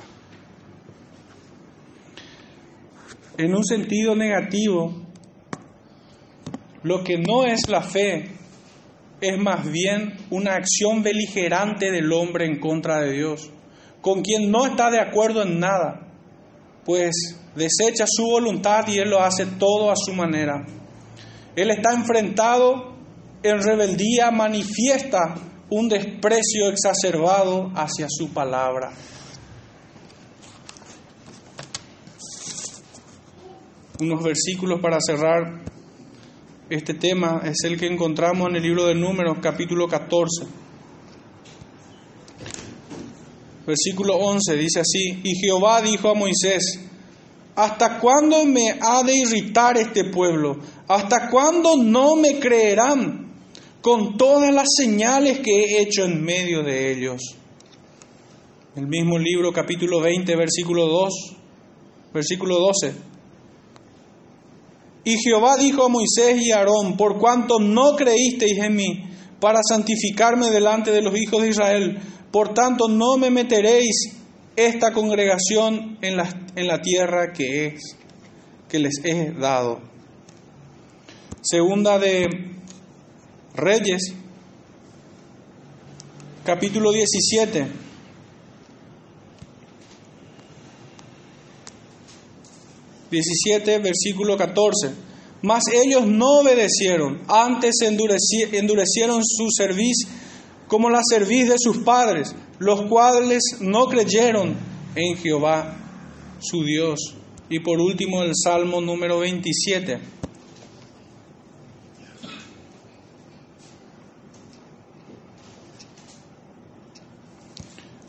[3.39, 4.93] En un sentido negativo,
[6.83, 8.31] lo que no es la fe
[9.21, 13.49] es más bien una acción beligerante del hombre en contra de Dios,
[14.01, 16.05] con quien no está de acuerdo en nada,
[16.83, 20.65] pues desecha su voluntad y él lo hace todo a su manera.
[21.55, 22.93] Él está enfrentado
[23.41, 25.35] en rebeldía, manifiesta
[25.69, 28.91] un desprecio exacerbado hacia su palabra.
[34.01, 35.61] Unos versículos para cerrar
[36.69, 40.45] este tema es el que encontramos en el libro de Números capítulo 14.
[43.67, 46.79] Versículo 11 dice así, y Jehová dijo a Moisés,
[47.57, 50.59] ¿hasta cuándo me ha de irritar este pueblo?
[50.87, 53.33] ¿Hasta cuándo no me creerán
[53.81, 57.19] con todas las señales que he hecho en medio de ellos?
[58.77, 61.13] El mismo libro capítulo 20 versículo 2,
[62.13, 63.08] versículo 12.
[65.09, 69.05] Y Jehová dijo a Moisés y a Aarón, por cuanto no creísteis en mí
[69.39, 71.97] para santificarme delante de los hijos de Israel,
[72.29, 74.19] por tanto no me meteréis
[74.55, 77.75] esta congregación en la, en la tierra que,
[78.69, 79.79] que les he dado.
[81.41, 82.27] Segunda de
[83.55, 84.13] Reyes,
[86.45, 87.88] capítulo 17.
[93.11, 95.09] ...17, versículo 14...
[95.41, 100.05] Mas ellos no obedecieron, antes endurecieron su cerviz
[100.67, 104.57] como la cerviz de sus padres, los cuales no creyeron
[104.95, 105.77] en Jehová
[106.39, 107.15] su Dios.
[107.49, 109.99] Y por último el Salmo número 27.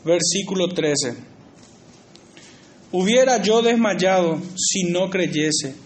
[0.04, 1.29] Versículo 13.
[2.92, 5.76] Hubiera yo desmayado si no creyese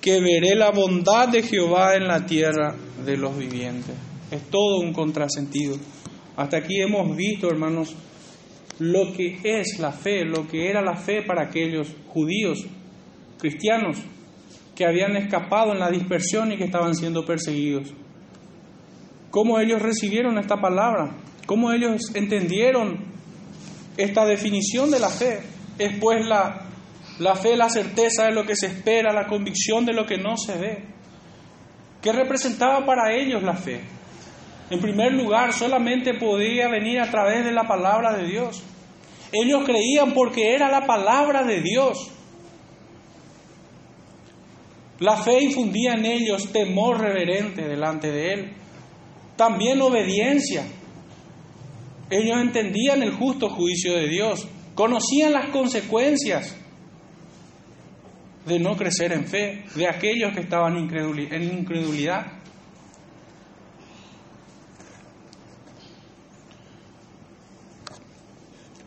[0.00, 3.94] que veré la bondad de Jehová en la tierra de los vivientes.
[4.30, 5.76] Es todo un contrasentido.
[6.36, 7.94] Hasta aquí hemos visto, hermanos,
[8.78, 12.64] lo que es la fe, lo que era la fe para aquellos judíos,
[13.38, 13.98] cristianos,
[14.74, 17.92] que habían escapado en la dispersión y que estaban siendo perseguidos.
[19.30, 21.16] ¿Cómo ellos recibieron esta palabra?
[21.46, 23.04] ¿Cómo ellos entendieron
[23.96, 25.40] esta definición de la fe?
[25.78, 26.72] Es pues la
[27.18, 30.36] la fe, la certeza de lo que se espera, la convicción de lo que no
[30.36, 30.84] se ve.
[32.00, 33.80] ¿Qué representaba para ellos la fe?
[34.70, 38.62] En primer lugar, solamente podía venir a través de la palabra de Dios.
[39.30, 42.10] Ellos creían porque era la palabra de Dios.
[44.98, 48.52] La fe infundía en ellos temor reverente delante de Él.
[49.36, 50.64] También obediencia.
[52.10, 56.56] Ellos entendían el justo juicio de Dios, conocían las consecuencias
[58.46, 62.26] de no crecer en fe, de aquellos que estaban en incredulidad.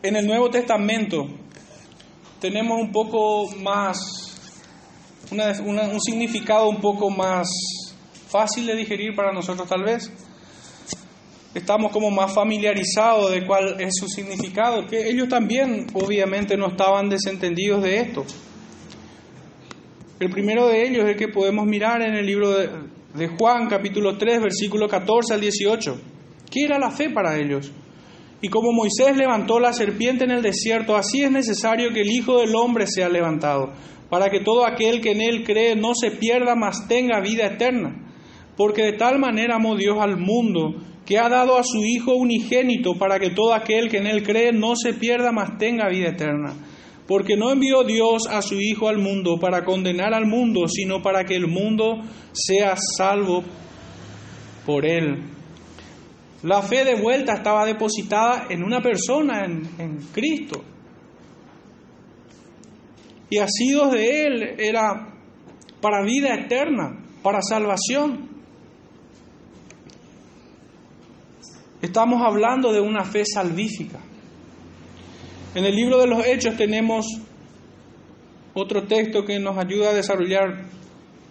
[0.02, 1.26] En el Nuevo Testamento
[2.40, 3.98] tenemos un poco más,
[5.30, 7.48] un significado un poco más
[8.28, 10.12] fácil de digerir para nosotros tal vez.
[11.56, 17.08] Estamos como más familiarizados de cuál es su significado, que ellos también obviamente no estaban
[17.08, 18.26] desentendidos de esto.
[20.20, 24.18] El primero de ellos es el que podemos mirar en el libro de, Juan, capítulo
[24.18, 25.98] 3, versículo 14 al 18.
[26.50, 27.72] ¿Qué era la fe para ellos?
[28.42, 32.38] Y como Moisés levantó la serpiente en el desierto, así es necesario que el Hijo
[32.38, 33.72] del Hombre sea levantado,
[34.10, 37.96] para que todo aquel que en él cree no se pierda, mas tenga vida eterna.
[38.58, 42.98] Porque de tal manera amó Dios al mundo, que ha dado a su Hijo unigénito,
[42.98, 46.54] para que todo aquel que en él cree no se pierda, mas tenga vida eterna.
[47.06, 51.24] Porque no envió Dios a su Hijo al mundo para condenar al mundo, sino para
[51.24, 52.02] que el mundo
[52.32, 53.44] sea salvo
[54.66, 55.22] por él.
[56.42, 60.62] La fe de vuelta estaba depositada en una persona, en, en Cristo.
[63.30, 65.14] Y asidos de Él era
[65.80, 68.35] para vida eterna, para salvación.
[71.86, 74.00] Estamos hablando de una fe salvífica.
[75.54, 77.06] En el libro de los Hechos tenemos
[78.54, 80.64] otro texto que nos ayuda a desarrollar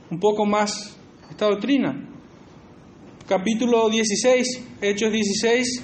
[0.09, 0.97] un poco más
[1.29, 2.07] esta doctrina
[3.27, 5.83] capítulo 16, Hechos 16,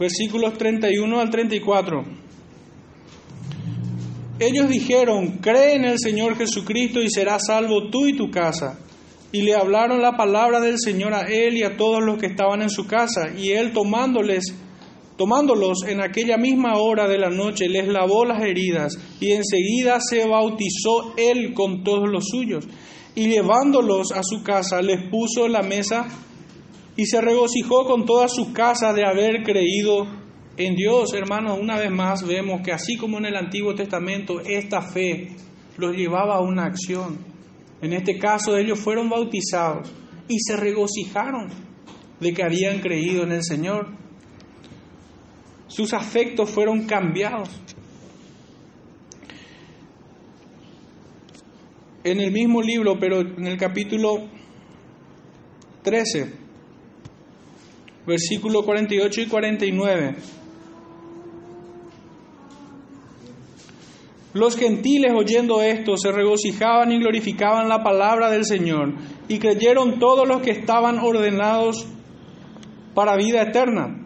[0.00, 2.04] versículos 31 al 34.
[4.40, 8.80] Ellos dijeron, cree en el Señor Jesucristo y serás salvo tú y tu casa.
[9.32, 12.60] Y le hablaron la palabra del Señor a él y a todos los que estaban
[12.60, 13.32] en su casa.
[13.36, 14.54] Y él tomándoles,
[15.16, 20.26] tomándolos en aquella misma hora de la noche, les lavó las heridas y enseguida se
[20.26, 22.68] bautizó él con todos los suyos.
[23.14, 26.06] Y llevándolos a su casa, les puso la mesa
[26.96, 30.06] y se regocijó con toda su casa de haber creído
[30.58, 31.14] en Dios.
[31.14, 35.30] Hermanos, una vez más vemos que así como en el Antiguo Testamento, esta fe
[35.78, 37.31] los llevaba a una acción.
[37.82, 39.92] En este caso ellos fueron bautizados
[40.28, 41.48] y se regocijaron
[42.20, 43.88] de que habían creído en el Señor.
[45.66, 47.50] Sus afectos fueron cambiados.
[52.04, 54.28] En el mismo libro, pero en el capítulo
[55.82, 56.32] 13,
[58.06, 60.41] versículo 48 y 49.
[64.34, 68.94] Los gentiles oyendo esto se regocijaban y glorificaban la palabra del Señor
[69.28, 71.86] y creyeron todos los que estaban ordenados
[72.94, 73.98] para vida eterna.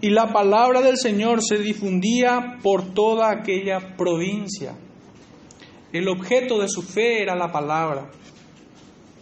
[0.00, 4.76] Y la palabra del Señor se difundía por toda aquella provincia.
[5.92, 8.10] El objeto de su fe era la palabra.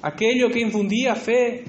[0.02, 1.64] Aquello que infundía fe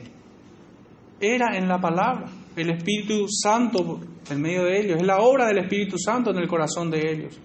[1.21, 2.25] era en la palabra.
[2.55, 4.97] El Espíritu Santo en medio de ellos.
[4.97, 7.39] Es la obra del Espíritu Santo en el corazón de ellos.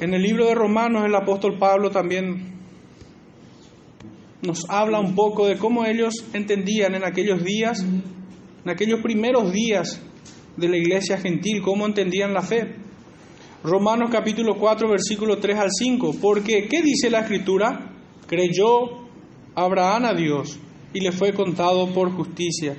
[0.00, 2.58] En el libro de Romanos el apóstol Pablo también
[4.40, 10.00] nos habla un poco de cómo ellos entendían en aquellos días, en aquellos primeros días
[10.56, 12.76] de la iglesia gentil, cómo entendían la fe.
[13.62, 16.14] Romanos capítulo 4, versículo 3 al 5.
[16.18, 17.92] Porque, ¿qué dice la escritura?
[18.26, 19.06] Creyó
[19.54, 20.58] Abraham a Dios
[20.94, 22.74] y le fue contado por justicia.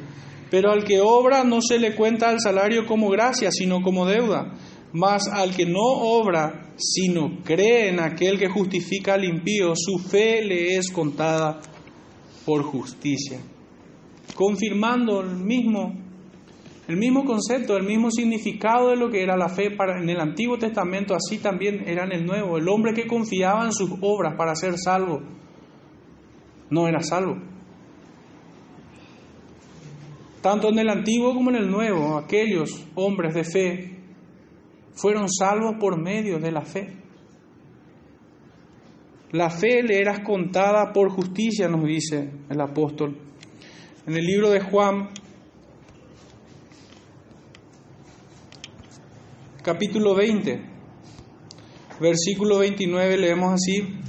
[0.49, 4.55] Pero al que obra no se le cuenta el salario como gracia, sino como deuda.
[4.91, 10.43] Mas al que no obra, sino cree en aquel que justifica al impío, su fe
[10.43, 11.61] le es contada
[12.45, 13.39] por justicia.
[14.36, 15.93] Confirmando el mismo,
[16.88, 20.19] el mismo concepto, el mismo significado de lo que era la fe para, en el
[20.19, 22.57] Antiguo Testamento, así también era en el Nuevo.
[22.57, 25.21] El hombre que confiaba en sus obras para ser salvo,
[26.69, 27.38] no era salvo.
[30.41, 34.01] Tanto en el Antiguo como en el Nuevo, aquellos hombres de fe
[34.94, 36.98] fueron salvos por medio de la fe.
[39.32, 43.18] La fe le era contada por justicia, nos dice el apóstol.
[44.06, 45.10] En el libro de Juan,
[49.64, 50.62] capítulo 20,
[52.02, 54.00] versículo 29, leemos así.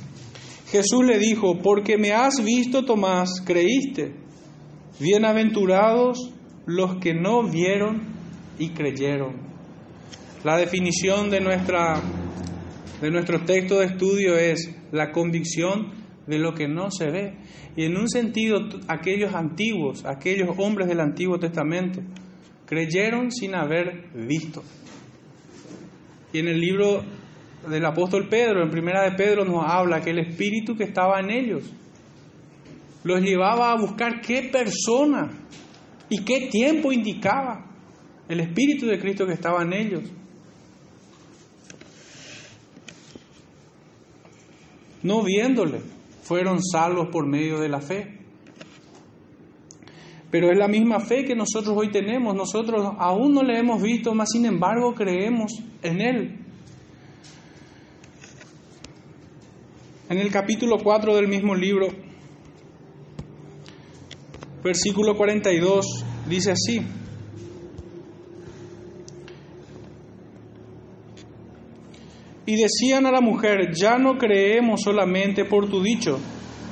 [0.71, 4.17] Jesús le dijo, porque me has visto, Tomás, creíste.
[4.99, 6.33] Bienaventurados
[6.67, 8.15] los que no vieron
[8.59, 9.52] y creyeron.
[10.45, 12.01] La definición de, nuestra,
[13.01, 15.93] de nuestro texto de estudio es la convicción
[16.27, 17.39] de lo que no se ve.
[17.77, 22.01] Y en un sentido, aquellos antiguos, aquellos hombres del Antiguo Testamento,
[22.67, 24.65] creyeron sin haber visto.
[26.33, 27.05] Y en el libro
[27.69, 31.31] del apóstol Pedro, en primera de Pedro, nos habla que el espíritu que estaba en
[31.31, 31.73] ellos
[33.05, 35.31] los llevaba a buscar qué persona
[36.09, 37.67] y qué tiempo indicaba
[38.29, 40.03] el Espíritu de Cristo que estaba en ellos.
[45.03, 45.81] No viéndole,
[46.23, 48.19] fueron salvos por medio de la fe.
[50.31, 52.35] Pero es la misma fe que nosotros hoy tenemos.
[52.35, 56.39] Nosotros aún no le hemos visto, mas sin embargo creemos en Él.
[60.09, 61.89] En el capítulo 4 del mismo libro,
[64.63, 66.83] versículo 42, dice así.
[72.47, 76.19] Y decían a la mujer, ya no creemos solamente por tu dicho,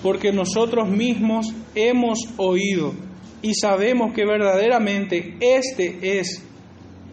[0.02, 2.92] porque nosotros mismos hemos oído
[3.42, 6.42] y sabemos que verdaderamente este es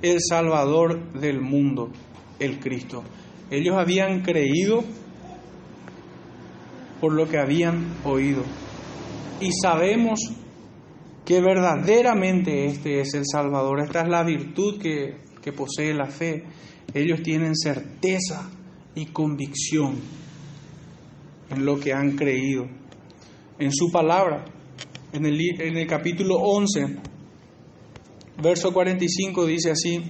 [0.02, 1.92] el Salvador del mundo,
[2.40, 3.04] el Cristo.
[3.50, 4.84] Ellos habían creído
[7.00, 8.44] por lo que habían oído
[9.40, 10.20] y sabemos
[11.26, 13.82] que verdaderamente este es el Salvador.
[13.82, 16.44] Esta es la virtud que, que posee la fe.
[16.98, 18.50] Ellos tienen certeza
[18.96, 19.96] y convicción
[21.50, 22.68] en lo que han creído,
[23.60, 24.46] en su palabra
[25.14, 26.98] en el, en el capítulo 11,
[28.42, 30.02] verso 45 dice así,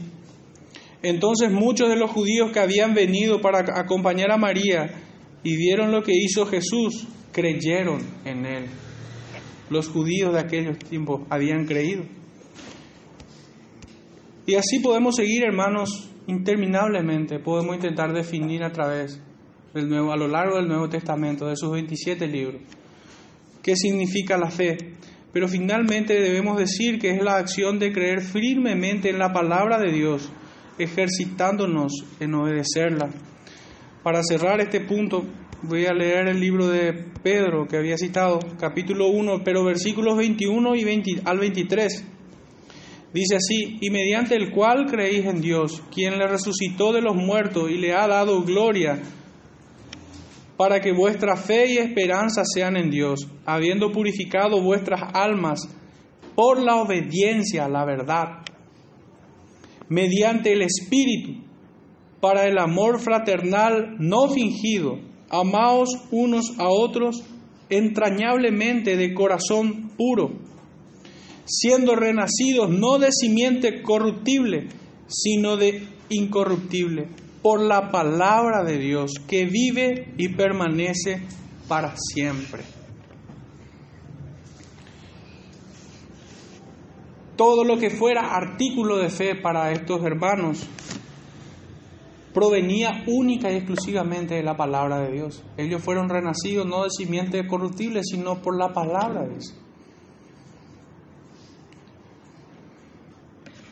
[1.02, 4.90] entonces muchos de los judíos que habían venido para acompañar a María
[5.44, 8.66] y vieron lo que hizo Jesús, creyeron en él.
[9.70, 12.04] Los judíos de aquellos tiempos habían creído.
[14.46, 17.39] Y así podemos seguir, hermanos, interminablemente.
[17.39, 19.19] Podemos intentar definir a través
[19.73, 22.61] del nuevo, a lo largo del Nuevo Testamento, de sus 27 libros
[23.67, 24.78] qué significa la fe.
[25.34, 29.91] Pero finalmente debemos decir que es la acción de creer firmemente en la palabra de
[29.91, 30.32] Dios,
[30.80, 33.09] ejercitándonos en obedecerla.
[34.03, 35.25] Para cerrar este punto,
[35.63, 40.75] voy a leer el libro de Pedro que había citado, capítulo 1, pero versículos 21
[40.78, 42.05] y 20, al 23.
[43.14, 47.72] Dice así, y mediante el cual creéis en Dios, quien le resucitó de los muertos
[47.72, 49.01] y le ha dado gloria,
[50.58, 55.62] para que vuestra fe y esperanza sean en Dios, habiendo purificado vuestras almas
[56.36, 58.41] por la obediencia a la verdad,
[59.88, 61.43] mediante el Espíritu,
[62.20, 64.99] para el amor fraternal no fingido,
[65.30, 67.24] amaos unos a otros
[67.70, 70.47] entrañablemente de corazón puro,
[71.48, 74.68] siendo renacidos no de simiente corruptible,
[75.08, 77.08] sino de incorruptible
[77.41, 81.22] por la palabra de Dios que vive y permanece
[81.68, 82.64] para siempre.
[87.38, 90.68] Todo lo que fuera artículo de fe para estos hermanos
[92.34, 95.43] provenía única y exclusivamente de la palabra de Dios.
[95.56, 99.56] Ellos fueron renacidos no de simiente corruptible, sino por la palabra de Dios.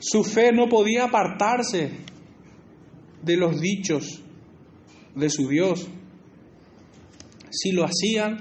[0.08, 1.90] Su fe no podía apartarse
[3.24, 4.22] de los dichos
[5.16, 5.88] de su Dios.
[7.50, 8.38] Si lo hacían,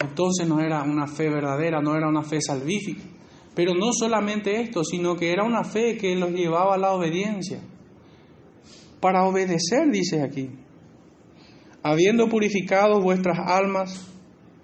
[0.00, 3.02] entonces no era una fe verdadera, no era una fe salvífica.
[3.54, 7.60] Pero no solamente esto, sino que era una fe que los llevaba a la obediencia.
[8.98, 10.48] Para obedecer, dice aquí,
[11.82, 14.08] habiendo purificado vuestras almas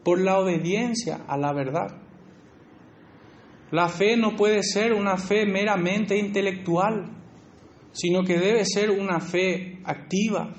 [0.03, 2.08] por la obediencia a la verdad.
[3.71, 7.19] La fe no puede ser una fe meramente intelectual
[7.93, 10.55] sino que debe ser una fe activa,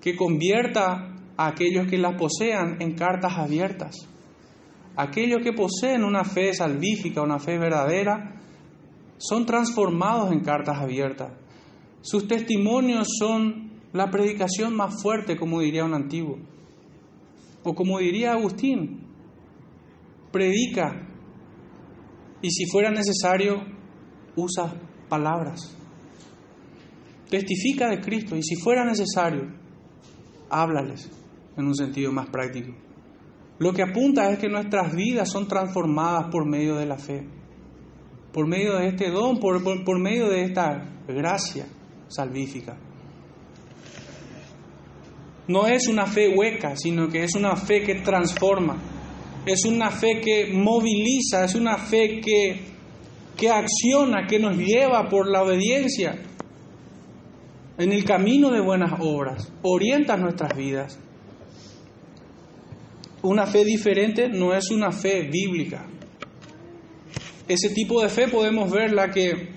[0.00, 3.94] que convierta a aquellos que la posean en cartas abiertas.
[4.96, 8.40] Aquellos que poseen una fe salvífica, una fe verdadera,
[9.16, 11.32] son transformados en cartas abiertas.
[12.00, 16.38] Sus testimonios son la predicación más fuerte, como diría un antiguo.
[17.62, 19.06] O como diría Agustín,
[20.30, 21.03] predica
[22.44, 23.56] y si fuera necesario,
[24.36, 24.72] usa
[25.08, 25.76] palabras
[27.28, 29.50] testifica de Cristo y si fuera necesario,
[30.50, 31.10] háblales
[31.56, 32.72] en un sentido más práctico.
[33.58, 37.26] Lo que apunta es que nuestras vidas son transformadas por medio de la fe,
[38.32, 41.66] por medio de este don, por, por, medio de esta gracia
[42.08, 42.76] salvífica.
[45.46, 48.76] No es una fe hueca, sino que es una fe que transforma,
[49.46, 52.60] es una fe que moviliza, es una fe que,
[53.36, 56.22] que acciona, que nos lleva por la obediencia
[57.76, 60.98] en el camino de buenas obras, orienta nuestras vidas.
[63.22, 65.86] Una fe diferente no es una fe bíblica.
[67.48, 69.50] Ese tipo de fe podemos ver la que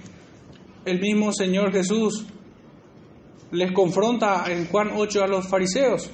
[0.86, 2.26] el mismo Señor Jesús
[3.52, 6.10] les confronta en Juan 8 a los fariseos.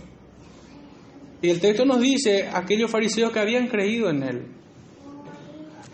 [1.44, 4.48] Y el texto nos dice aquellos fariseos que habían creído en él.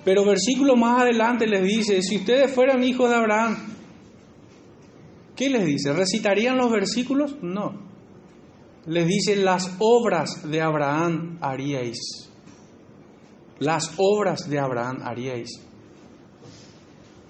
[0.05, 3.57] Pero versículo más adelante les dice, si ustedes fueran hijos de Abraham,
[5.35, 5.91] ¿qué les dice?
[5.91, 7.35] ¿Recitarían los versículos?
[7.41, 7.81] No.
[8.85, 12.29] Les dice, las obras de Abraham haríais.
[13.57, 15.49] Las obras de Abraham haríais.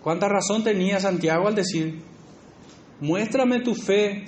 [0.04, 2.02] ¿Cuánta razón tenía Santiago al decir,
[3.00, 4.26] muéstrame tu fe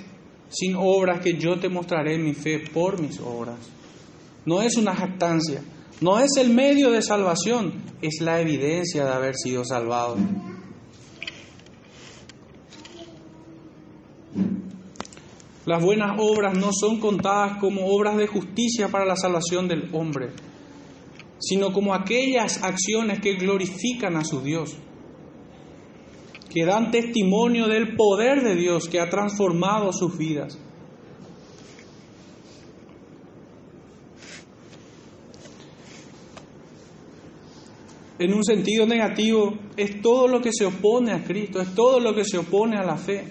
[0.48, 3.81] sin obras que yo te mostraré mi fe por mis obras?
[4.44, 5.62] No es una jactancia,
[6.00, 10.16] no es el medio de salvación, es la evidencia de haber sido salvado.
[15.64, 20.30] Las buenas obras no son contadas como obras de justicia para la salvación del hombre,
[21.38, 24.76] sino como aquellas acciones que glorifican a su Dios,
[26.52, 30.58] que dan testimonio del poder de Dios que ha transformado sus vidas.
[38.22, 42.14] En un sentido negativo, es todo lo que se opone a Cristo, es todo lo
[42.14, 43.24] que se opone a la fe.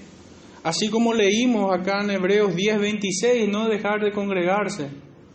[0.63, 4.89] Así como leímos acá en Hebreos 10, 26, no dejar de congregarse.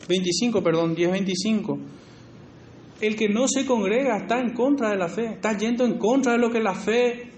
[0.07, 1.79] 25, perdón, 10, 25.
[3.01, 6.33] El que no se congrega está en contra de la fe, está yendo en contra
[6.33, 7.31] de lo que la fe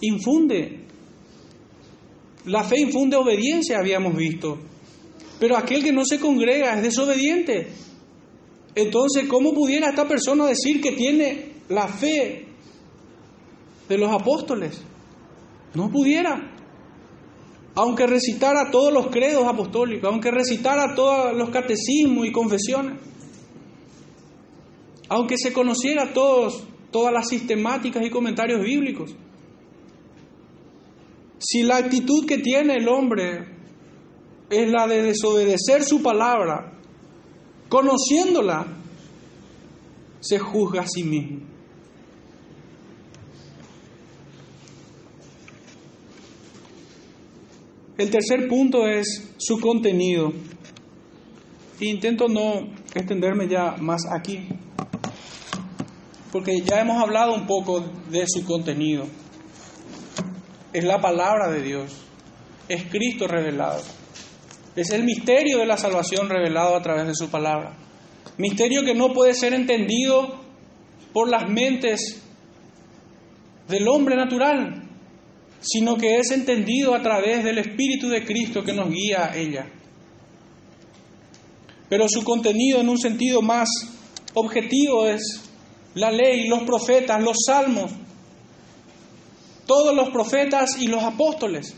[0.00, 0.86] infunde.
[2.46, 4.56] La fe infunde obediencia, habíamos visto.
[5.38, 7.68] Pero aquel que no se congrega es desobediente.
[8.74, 12.46] Entonces, ¿cómo pudiera esta persona decir que tiene la fe
[13.88, 14.82] de los apóstoles?
[15.74, 16.54] No pudiera
[17.78, 22.98] aunque recitara todos los credos apostólicos, aunque recitara todos los catecismos y confesiones,
[25.08, 29.14] aunque se conociera todos, todas las sistemáticas y comentarios bíblicos,
[31.38, 33.46] si la actitud que tiene el hombre
[34.50, 36.72] es la de desobedecer su palabra,
[37.68, 38.66] conociéndola,
[40.18, 41.47] se juzga a sí mismo.
[47.98, 50.32] El tercer punto es su contenido.
[51.80, 52.60] Intento no
[52.94, 54.46] extenderme ya más aquí,
[56.30, 59.04] porque ya hemos hablado un poco de su contenido.
[60.72, 61.92] Es la palabra de Dios,
[62.68, 63.82] es Cristo revelado,
[64.76, 67.76] es el misterio de la salvación revelado a través de su palabra.
[68.36, 70.40] Misterio que no puede ser entendido
[71.12, 72.22] por las mentes
[73.66, 74.87] del hombre natural,
[75.60, 79.66] sino que es entendido a través del Espíritu de Cristo que nos guía a ella.
[81.88, 83.68] Pero su contenido en un sentido más
[84.34, 85.42] objetivo es
[85.94, 87.90] la ley, los profetas, los salmos,
[89.66, 91.74] todos los profetas y los apóstoles,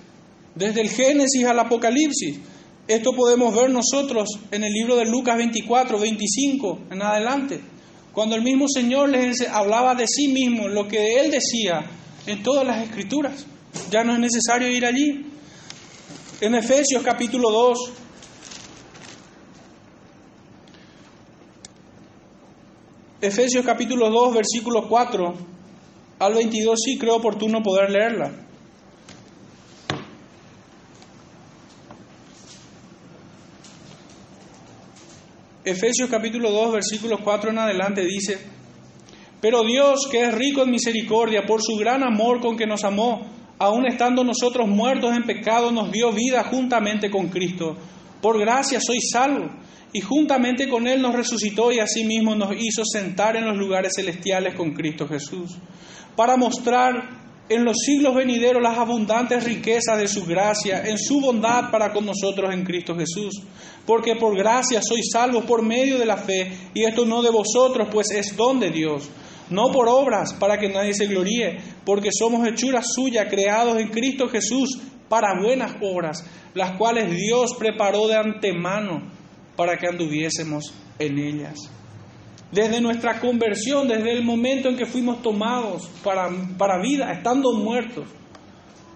[0.55, 2.39] desde el Génesis al Apocalipsis.
[2.87, 7.61] Esto podemos ver nosotros en el libro de Lucas 24, 25 en adelante,
[8.13, 11.85] cuando el mismo Señor les hablaba de sí mismo, lo que Él decía
[12.27, 13.47] en todas las escrituras.
[13.91, 15.27] Ya no es necesario ir allí.
[16.41, 17.79] En Efesios capítulo 2,
[23.21, 25.35] Efesios capítulo 2, versículo 4
[26.21, 28.31] al 22, sí creo oportuno poder leerla.
[35.63, 38.39] Efesios capítulo 2, versículo 4 en adelante dice,
[39.43, 43.27] pero Dios, que es rico en misericordia, por su gran amor con que nos amó,
[43.61, 47.77] aun estando nosotros muertos en pecado, nos dio vida juntamente con Cristo.
[48.23, 49.51] Por gracia soy salvo.
[49.93, 54.55] Y juntamente con Él nos resucitó y asimismo nos hizo sentar en los lugares celestiales
[54.55, 55.57] con Cristo Jesús,
[56.17, 61.71] para mostrar en los siglos venideros las abundantes riquezas de su gracia, en su bondad
[61.73, 63.43] para con nosotros en Cristo Jesús.
[63.85, 67.89] Porque por gracia sois salvos por medio de la fe, y esto no de vosotros,
[67.91, 69.11] pues es don de Dios
[69.51, 74.29] no por obras para que nadie se gloríe, porque somos hechuras suyas, creados en Cristo
[74.29, 76.25] Jesús para buenas obras,
[76.55, 79.11] las cuales Dios preparó de antemano
[79.57, 81.59] para que anduviésemos en ellas.
[82.53, 88.07] Desde nuestra conversión, desde el momento en que fuimos tomados para, para vida, estando muertos,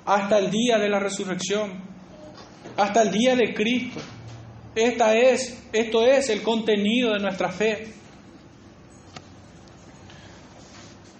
[0.04, 1.72] hasta el día de la resurrección,
[2.76, 4.00] hasta el día de Cristo.
[4.74, 7.92] Esta es, esto es el contenido de nuestra fe.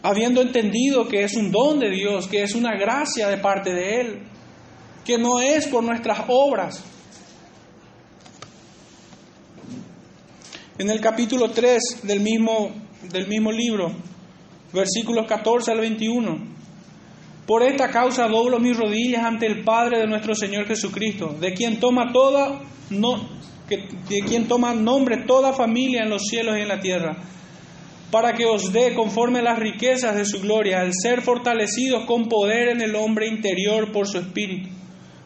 [0.04, 4.00] Habiendo entendido que es un don de Dios, que es una gracia de parte de
[4.02, 4.18] Él,
[5.02, 6.84] que no es por nuestras obras.
[10.76, 12.70] En el capítulo 3 del mismo,
[13.10, 13.92] del mismo libro,
[14.74, 16.38] versículos 14 al 21,
[17.46, 21.80] por esta causa doblo mis rodillas ante el Padre de nuestro Señor Jesucristo, de quien
[21.80, 23.26] toma toda, no,
[23.66, 27.16] que, de quien toma nombre toda familia en los cielos y en la tierra,
[28.14, 32.28] para que os dé conforme a las riquezas de su gloria, el ser fortalecidos con
[32.28, 34.68] poder en el hombre interior por su espíritu,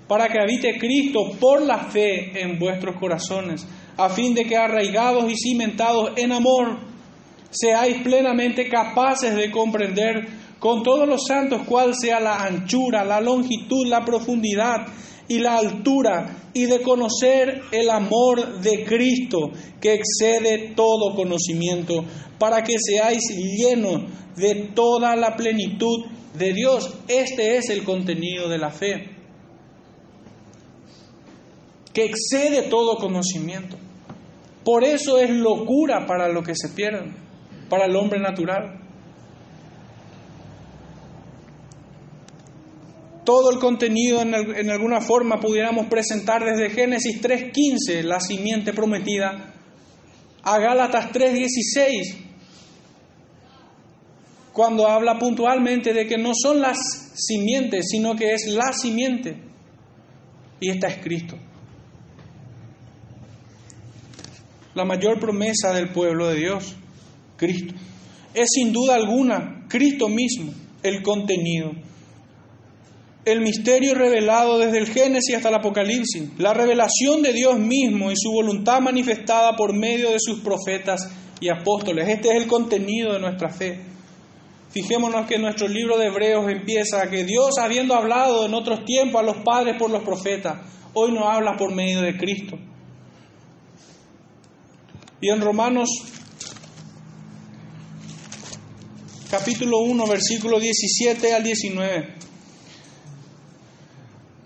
[0.08, 5.30] para que habite Cristo por la fe en vuestros corazones, a fin de que arraigados
[5.30, 6.78] y cimentados en amor,
[7.50, 10.26] seáis plenamente capaces de comprender
[10.58, 14.86] con todos los santos cuál sea la anchura, la longitud, la profundidad
[15.28, 19.50] y la altura, y de conocer el amor de Cristo
[19.80, 22.04] que excede todo conocimiento,
[22.38, 24.02] para que seáis llenos
[24.36, 26.06] de toda la plenitud
[26.38, 26.94] de Dios.
[27.08, 29.10] Este es el contenido de la fe,
[31.92, 33.76] que excede todo conocimiento.
[34.64, 37.14] Por eso es locura para lo que se pierden,
[37.68, 38.87] para el hombre natural.
[43.28, 49.52] Todo el contenido en, alguna forma pudiéramos presentar desde Génesis 3.15, la simiente prometida,
[50.42, 52.16] a Gálatas 3.16,
[54.50, 56.78] cuando habla puntualmente de que no son las
[57.16, 59.36] simientes, sino que es la simiente.
[60.58, 61.36] Y está escrito.
[64.74, 66.76] La mayor promesa del pueblo de Dios,
[67.36, 67.74] Cristo.
[68.32, 71.87] Es sin duda alguna Cristo mismo el contenido
[73.32, 78.16] el misterio revelado desde el Génesis hasta el Apocalipsis, la revelación de Dios mismo y
[78.16, 81.10] su voluntad manifestada por medio de sus profetas
[81.40, 82.08] y apóstoles.
[82.08, 83.80] Este es el contenido de nuestra fe.
[84.70, 89.24] Fijémonos que nuestro libro de Hebreos empieza que Dios, habiendo hablado en otros tiempos a
[89.24, 90.60] los padres por los profetas,
[90.94, 92.58] hoy nos habla por medio de Cristo.
[95.20, 95.88] Y en Romanos
[99.30, 102.27] capítulo 1, versículo 17 al 19.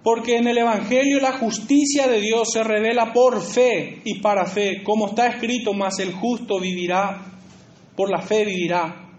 [0.03, 4.83] Porque en el Evangelio la justicia de Dios se revela por fe y para fe,
[4.83, 7.25] como está escrito, mas el justo vivirá,
[7.95, 9.11] por la fe vivirá.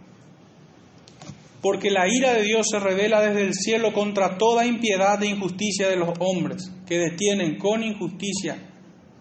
[1.61, 5.87] Porque la ira de Dios se revela desde el cielo contra toda impiedad e injusticia
[5.87, 8.57] de los hombres, que detienen con injusticia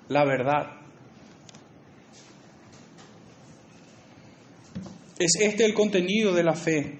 [0.08, 0.82] la verdad.
[5.18, 6.98] Es este el contenido de la fe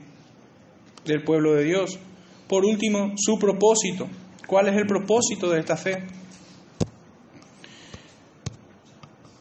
[1.05, 1.99] del pueblo de Dios.
[2.47, 4.09] Por último, su propósito.
[4.47, 6.05] ¿Cuál es el propósito de esta fe?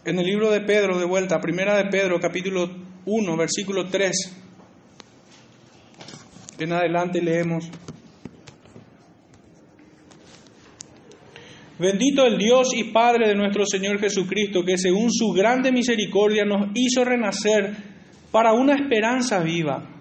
[0.05, 2.69] En el libro de Pedro, de vuelta, primera de Pedro, capítulo
[3.05, 4.11] 1, versículo 3,
[6.59, 7.69] en adelante leemos.
[11.77, 16.69] Bendito el Dios y Padre de nuestro Señor Jesucristo, que según su grande misericordia nos
[16.75, 17.75] hizo renacer
[18.31, 20.00] para una esperanza viva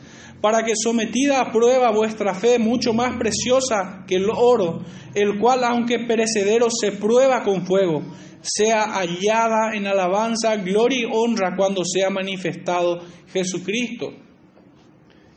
[0.41, 4.81] para que sometida a prueba vuestra fe, mucho más preciosa que el oro,
[5.13, 8.01] el cual aunque perecedero se prueba con fuego,
[8.41, 14.13] sea hallada en alabanza, gloria y honra cuando sea manifestado Jesucristo.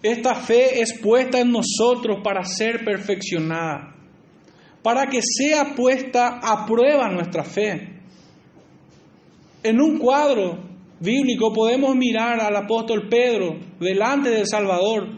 [0.02, 3.94] Esta fe es puesta en nosotros para ser perfeccionada,
[4.82, 7.90] para que sea puesta a prueba nuestra fe.
[9.62, 10.63] En un cuadro
[11.00, 15.08] bíblico podemos mirar al apóstol Pedro delante del Salvador.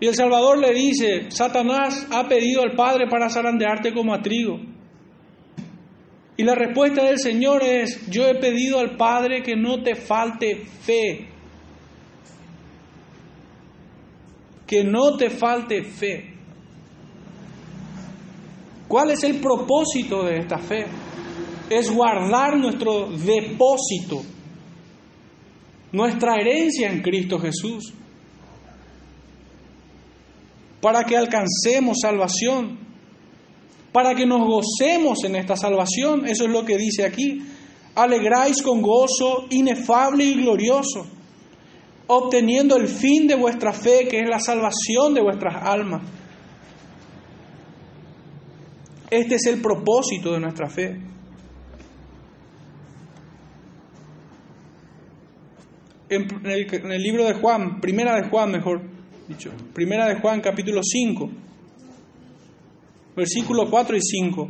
[0.00, 4.60] Y el Salvador le dice, Satanás ha pedido al Padre para zarandearte como a trigo.
[6.36, 10.64] Y la respuesta del Señor es, yo he pedido al Padre que no te falte
[10.82, 11.26] fe.
[14.64, 16.34] Que no te falte fe.
[18.86, 20.86] ¿Cuál es el propósito de esta fe?
[21.70, 24.22] Es guardar nuestro depósito,
[25.92, 27.92] nuestra herencia en Cristo Jesús,
[30.80, 32.78] para que alcancemos salvación,
[33.92, 36.26] para que nos gocemos en esta salvación.
[36.26, 37.42] Eso es lo que dice aquí.
[37.94, 41.06] Alegráis con gozo inefable y glorioso,
[42.06, 46.02] obteniendo el fin de vuestra fe, que es la salvación de vuestras almas.
[49.10, 51.00] Este es el propósito de nuestra fe.
[56.10, 58.82] En el, libro de Juan, primera de Juan, mejor
[59.28, 61.30] dicho, primera de Juan, capítulo 5,
[63.16, 64.48] versículo 4 y 5.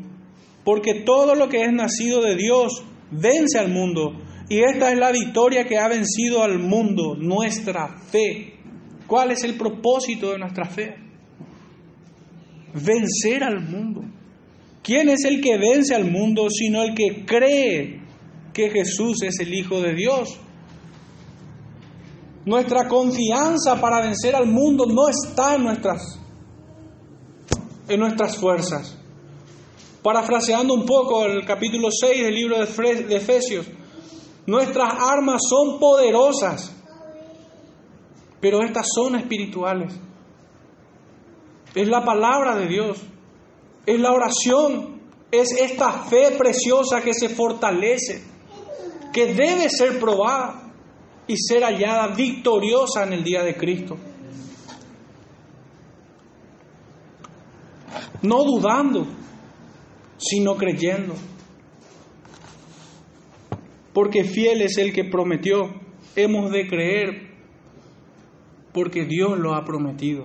[0.64, 5.12] Porque todo lo que es nacido de Dios vence al mundo, Y esta es la
[5.12, 8.54] victoria que ha vencido al mundo, nuestra fe.
[9.06, 10.94] ¿Cuál es el propósito de nuestra fe?
[12.72, 14.04] Vencer al mundo.
[14.82, 18.00] ¿Quién es el que vence al mundo sino el que cree
[18.54, 20.40] que Jesús es el Hijo de Dios?
[22.45, 26.18] Nuestra confianza para vencer al mundo no está en nuestras,
[27.89, 28.97] en nuestras fuerzas.
[30.03, 33.66] Parafraseando un poco el capítulo 6 del libro de Efesios,
[34.47, 36.74] nuestras armas son poderosas,
[38.41, 39.95] pero estas son espirituales.
[41.74, 42.99] Es la palabra de Dios,
[43.84, 48.22] es la oración, es esta fe preciosa que se fortalece,
[49.12, 50.67] que debe ser probada
[51.29, 53.97] y ser hallada victoriosa en el día de Cristo.
[58.22, 59.07] No dudando,
[60.16, 61.14] sino creyendo.
[63.93, 65.70] Porque fiel es el que prometió.
[66.16, 67.29] Hemos de creer
[68.72, 70.24] porque Dios lo ha prometido.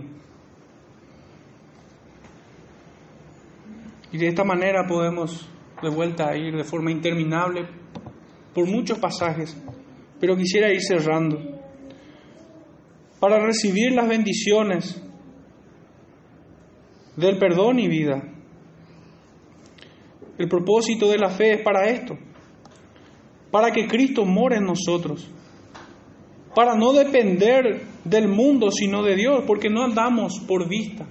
[4.12, 5.50] Y de esta manera podemos
[5.82, 7.68] de vuelta ir de forma interminable
[8.54, 9.58] por muchos pasajes,
[10.24, 11.38] pero quisiera ir cerrando.
[13.20, 15.04] Para recibir las bendiciones
[17.18, 18.24] del perdón y vida.
[20.38, 22.18] El propósito de la fe es para esto,
[23.52, 25.30] para que Cristo more en nosotros,
[26.56, 31.06] para no depender del mundo sino de Dios, porque no andamos por vista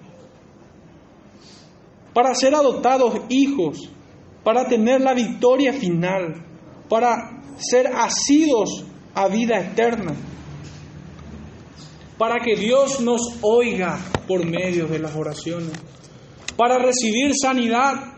[2.14, 3.90] para ser adoptados hijos,
[4.42, 6.46] para tener la victoria final,
[6.88, 10.14] para ser asidos a vida eterna,
[12.18, 15.72] para que Dios nos oiga por medio de las oraciones,
[16.56, 18.16] para recibir sanidad,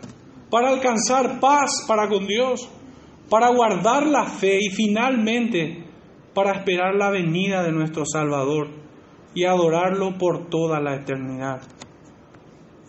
[0.51, 2.68] para alcanzar paz para con Dios,
[3.28, 5.84] para guardar la fe y finalmente
[6.34, 8.68] para esperar la venida de nuestro Salvador
[9.34, 11.62] y adorarlo por toda la eternidad.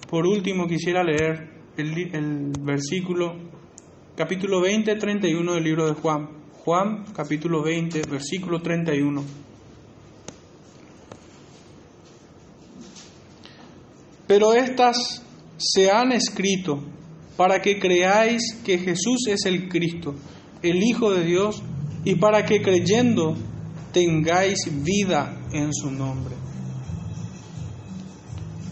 [0.09, 3.35] Por último, quisiera leer el, versículo,
[4.15, 6.44] capítulo 20, 31 del libro de Juan.
[6.65, 9.23] Juan, capítulo 20, versículo 31.
[14.25, 15.21] Pero estas
[15.57, 16.83] se han escrito
[17.37, 20.15] para que creáis que Jesús es el Cristo,
[20.63, 21.61] el Hijo de Dios,
[22.03, 23.35] y para que creyendo
[23.93, 26.33] tengáis vida en su nombre.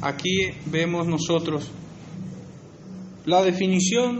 [0.01, 1.69] Aquí vemos nosotros
[3.25, 4.19] la definición,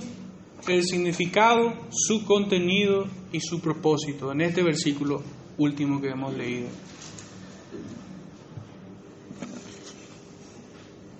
[0.67, 5.21] el significado, su contenido y su propósito en este versículo
[5.57, 6.67] último que hemos leído.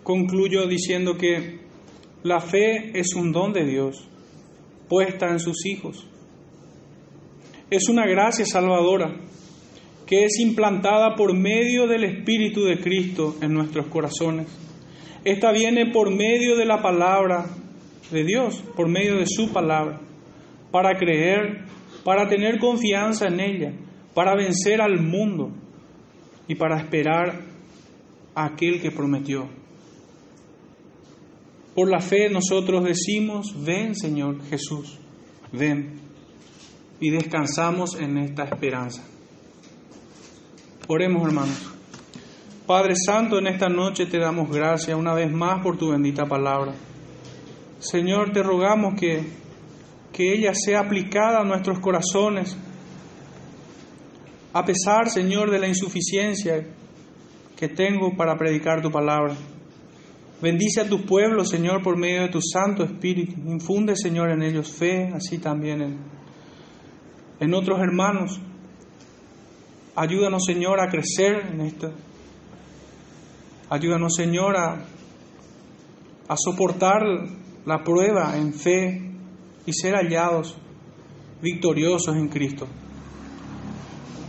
[0.04, 1.60] Concluyo diciendo que
[2.24, 4.08] la fe es un don de Dios
[4.88, 6.08] puesta en sus hijos.
[7.70, 9.16] Es una gracia salvadora
[10.06, 14.48] que es implantada por medio del Espíritu de Cristo en nuestros corazones.
[15.24, 17.46] Esta viene por medio de la palabra
[18.12, 20.02] de Dios, por medio de su palabra,
[20.72, 21.64] para creer,
[22.04, 23.74] para tener confianza en ella,
[24.14, 25.52] para vencer al mundo
[26.48, 27.42] y para esperar
[28.36, 29.48] a aquel que prometió.
[31.76, 35.00] Por la fe nosotros decimos, ven Señor Jesús,
[35.52, 36.02] ven,
[37.00, 39.04] y descansamos en esta esperanza.
[40.88, 41.74] Oremos, hermanos.
[42.68, 46.74] Padre Santo, en esta noche te damos gracias una vez más por tu bendita palabra.
[47.80, 49.22] Señor, te rogamos que,
[50.14, 52.56] que ella sea aplicada a nuestros corazones,
[54.54, 56.68] a pesar, Señor, de la insuficiencia
[57.58, 59.36] que tengo para predicar tu palabra.
[60.40, 63.34] Bendice a tu pueblo, Señor, por medio de tu Santo Espíritu.
[63.50, 65.98] Infunde, Señor, en ellos fe, así también en,
[67.40, 68.40] en otros hermanos.
[69.96, 71.92] Ayúdanos, Señor, a crecer en esto.
[73.70, 74.86] Ayúdanos, Señor, a,
[76.28, 77.02] a soportar
[77.66, 79.13] la prueba en fe
[79.66, 80.56] y ser hallados
[81.42, 82.68] victoriosos en Cristo.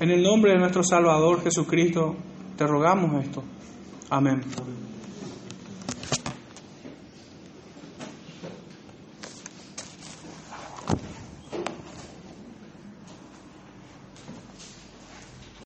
[0.00, 2.16] En el nombre de nuestro Salvador Jesucristo,
[2.56, 3.42] te rogamos esto.
[4.10, 4.40] Amén.